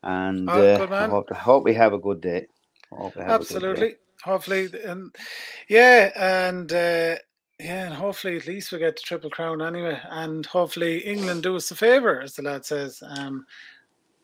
And 0.04 0.50
oh, 0.50 0.54
uh, 0.54 0.88
I, 0.90 1.08
hope, 1.08 1.30
I 1.32 1.36
hope 1.36 1.64
we 1.64 1.74
have 1.74 1.94
a 1.94 1.98
good 1.98 2.22
day. 2.22 2.48
Absolutely. 3.18 3.80
Good 3.80 3.92
day. 3.92 3.98
Hopefully, 4.24 4.70
and 4.86 5.16
yeah, 5.70 6.12
and 6.16 6.72
uh, 6.74 7.16
yeah, 7.60 7.86
and 7.86 7.94
hopefully 7.94 8.38
at 8.38 8.48
least 8.48 8.72
we 8.72 8.80
get 8.80 8.96
the 8.96 9.02
triple 9.02 9.30
crown 9.30 9.62
anyway, 9.62 10.00
and 10.12 10.46
hopefully 10.46 11.00
England 11.00 11.44
do 11.44 11.56
us 11.56 11.72
a 11.72 11.76
favour, 11.76 12.22
as 12.22 12.34
the 12.36 12.42
lad 12.42 12.66
says. 12.66 13.04
Um, 13.18 13.46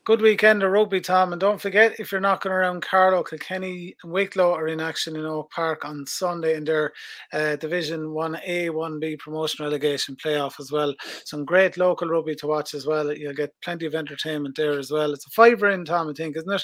good 0.05 0.21
weekend 0.21 0.63
of 0.63 0.71
rugby, 0.71 1.01
Tom, 1.01 1.33
and 1.33 1.39
don't 1.39 1.59
forget 1.59 1.99
if 1.99 2.11
you're 2.11 2.21
knocking 2.21 2.51
around 2.51 2.83
Carlow, 2.83 3.23
Kilkenny, 3.23 3.93
and 4.03 4.11
Wicklow 4.11 4.53
are 4.53 4.67
in 4.67 4.79
action 4.79 5.17
in 5.17 5.25
Oak 5.25 5.51
Park 5.51 5.83
on 5.83 6.05
Sunday 6.05 6.55
in 6.55 6.63
their 6.63 6.93
uh, 7.33 7.57
Division 7.57 8.13
One 8.13 8.39
A, 8.45 8.69
One 8.69 8.99
B 8.99 9.17
promotion 9.17 9.65
relegation 9.65 10.15
playoff 10.15 10.59
as 10.59 10.71
well. 10.71 10.93
Some 11.25 11.43
great 11.43 11.75
local 11.75 12.07
rugby 12.07 12.35
to 12.35 12.47
watch 12.47 12.73
as 12.73 12.85
well. 12.85 13.11
You'll 13.11 13.33
get 13.33 13.53
plenty 13.61 13.85
of 13.85 13.95
entertainment 13.95 14.55
there 14.55 14.79
as 14.79 14.91
well. 14.91 15.11
It's 15.11 15.27
a 15.27 15.31
fiver 15.31 15.71
in, 15.71 15.83
Tom, 15.83 16.09
I 16.09 16.13
think, 16.13 16.37
isn't 16.37 16.53
it? 16.53 16.63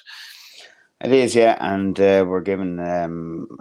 It 1.03 1.11
is, 1.11 1.35
yeah, 1.35 1.57
and 1.59 1.99
uh, 1.99 2.23
we're 2.27 2.41
given 2.41 2.79
um, 2.79 3.57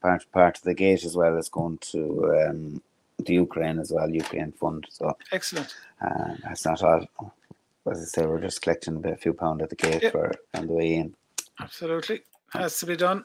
part 0.00 0.24
part 0.32 0.56
of 0.56 0.62
the 0.62 0.74
gate 0.74 1.04
as 1.04 1.16
well 1.16 1.36
as 1.36 1.50
going 1.50 1.78
to 1.92 2.48
um, 2.48 2.82
the 3.18 3.34
Ukraine 3.34 3.78
as 3.78 3.92
well, 3.92 4.08
Ukraine 4.08 4.52
fund. 4.52 4.86
So 4.88 5.16
excellent. 5.32 5.74
Uh, 6.00 6.34
that's 6.44 6.64
not 6.64 6.82
all. 6.82 7.06
As 7.90 8.00
I 8.00 8.04
say, 8.04 8.26
we're 8.26 8.40
just 8.40 8.62
collecting 8.62 9.04
a 9.04 9.16
few 9.16 9.34
pound 9.34 9.60
at 9.60 9.70
the 9.70 9.76
gate 9.76 10.02
yep. 10.02 10.12
for 10.12 10.32
on 10.54 10.66
the 10.66 10.72
way 10.72 10.94
in. 10.94 11.14
Absolutely, 11.60 12.20
has 12.52 12.78
to 12.80 12.86
be 12.86 12.96
done. 12.96 13.24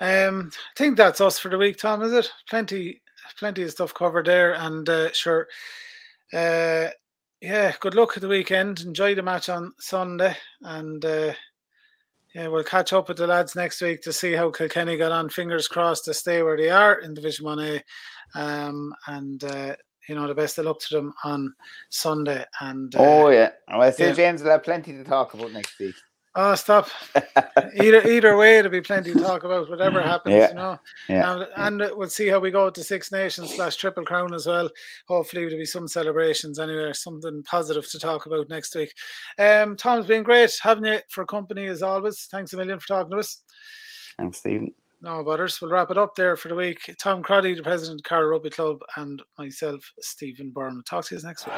Um, 0.00 0.52
I 0.54 0.76
think 0.76 0.96
that's 0.96 1.20
us 1.20 1.38
for 1.38 1.48
the 1.48 1.58
week, 1.58 1.78
Tom. 1.78 2.02
Is 2.02 2.12
it? 2.12 2.30
Plenty, 2.48 3.00
plenty 3.38 3.62
of 3.62 3.70
stuff 3.72 3.94
covered 3.94 4.26
there, 4.26 4.54
and 4.54 4.88
uh, 4.88 5.12
sure. 5.12 5.48
Uh, 6.32 6.88
yeah, 7.40 7.72
good 7.80 7.94
luck 7.94 8.16
at 8.16 8.20
the 8.20 8.28
weekend. 8.28 8.80
Enjoy 8.80 9.14
the 9.14 9.22
match 9.22 9.48
on 9.48 9.72
Sunday, 9.78 10.36
and 10.62 11.04
uh, 11.04 11.32
yeah, 12.34 12.48
we'll 12.48 12.64
catch 12.64 12.92
up 12.92 13.08
with 13.08 13.16
the 13.16 13.26
lads 13.26 13.56
next 13.56 13.80
week 13.80 14.02
to 14.02 14.12
see 14.12 14.32
how 14.32 14.50
Kilkenny 14.50 14.96
got 14.96 15.12
on. 15.12 15.28
Fingers 15.28 15.68
crossed 15.68 16.04
to 16.04 16.14
stay 16.14 16.42
where 16.42 16.56
they 16.56 16.70
are 16.70 17.00
in 17.00 17.14
Division 17.14 17.46
1A. 17.46 17.82
Um, 18.34 18.94
and, 19.06 19.42
uh, 19.44 19.74
you 20.08 20.14
know, 20.14 20.26
the 20.26 20.34
best 20.34 20.58
of 20.58 20.66
luck 20.66 20.78
to 20.80 20.96
them 20.96 21.12
on 21.24 21.52
Sunday. 21.90 22.44
And 22.60 22.94
uh, 22.94 22.98
Oh, 23.00 23.28
yeah. 23.30 23.50
Well, 23.68 23.90
St. 23.92 24.10
Yeah. 24.10 24.14
James 24.14 24.42
will 24.42 24.50
have 24.50 24.62
plenty 24.62 24.92
to 24.92 25.04
talk 25.04 25.34
about 25.34 25.52
next 25.52 25.78
week. 25.78 25.94
Oh, 26.40 26.54
stop! 26.54 26.88
either 27.82 28.08
either 28.08 28.36
way, 28.36 28.52
there'll 28.52 28.70
be 28.70 28.80
plenty 28.80 29.12
to 29.12 29.18
talk 29.18 29.42
about. 29.42 29.68
Whatever 29.68 30.00
happens, 30.00 30.36
yeah. 30.36 30.48
you 30.50 30.54
know. 30.54 30.78
Yeah. 31.08 31.32
And, 31.32 31.80
and 31.80 31.90
we'll 31.96 32.08
see 32.08 32.28
how 32.28 32.38
we 32.38 32.52
go 32.52 32.66
with 32.66 32.74
the 32.74 32.84
Six 32.84 33.10
Nations 33.10 33.56
slash 33.56 33.74
Triple 33.74 34.04
Crown 34.04 34.32
as 34.32 34.46
well. 34.46 34.70
Hopefully, 35.08 35.42
there'll 35.42 35.58
be 35.58 35.64
some 35.64 35.88
celebrations 35.88 36.60
anyway, 36.60 36.92
something 36.92 37.42
positive 37.42 37.90
to 37.90 37.98
talk 37.98 38.26
about 38.26 38.48
next 38.48 38.72
week. 38.76 38.94
Um, 39.36 39.74
Tom's 39.74 40.06
been 40.06 40.22
great 40.22 40.56
having 40.62 40.84
you 40.84 41.00
for 41.08 41.26
company 41.26 41.66
as 41.66 41.82
always. 41.82 42.28
Thanks 42.30 42.52
a 42.52 42.56
million 42.56 42.78
for 42.78 42.86
talking 42.86 43.10
to 43.10 43.18
us. 43.18 43.42
Thanks, 44.16 44.38
Stephen. 44.38 44.72
No 45.02 45.24
butters. 45.24 45.60
We'll 45.60 45.72
wrap 45.72 45.90
it 45.90 45.98
up 45.98 46.14
there 46.14 46.36
for 46.36 46.46
the 46.46 46.54
week. 46.54 46.94
Tom 47.00 47.20
Crotty, 47.20 47.54
the 47.54 47.64
president 47.64 48.02
of 48.02 48.04
Carlow 48.04 48.28
Rugby 48.28 48.50
Club, 48.50 48.78
and 48.94 49.20
myself, 49.40 49.80
Stephen 49.98 50.50
Byrne. 50.50 50.84
Talk 50.88 51.04
to 51.06 51.16
you 51.16 51.22
next 51.22 51.46
week. 51.46 51.54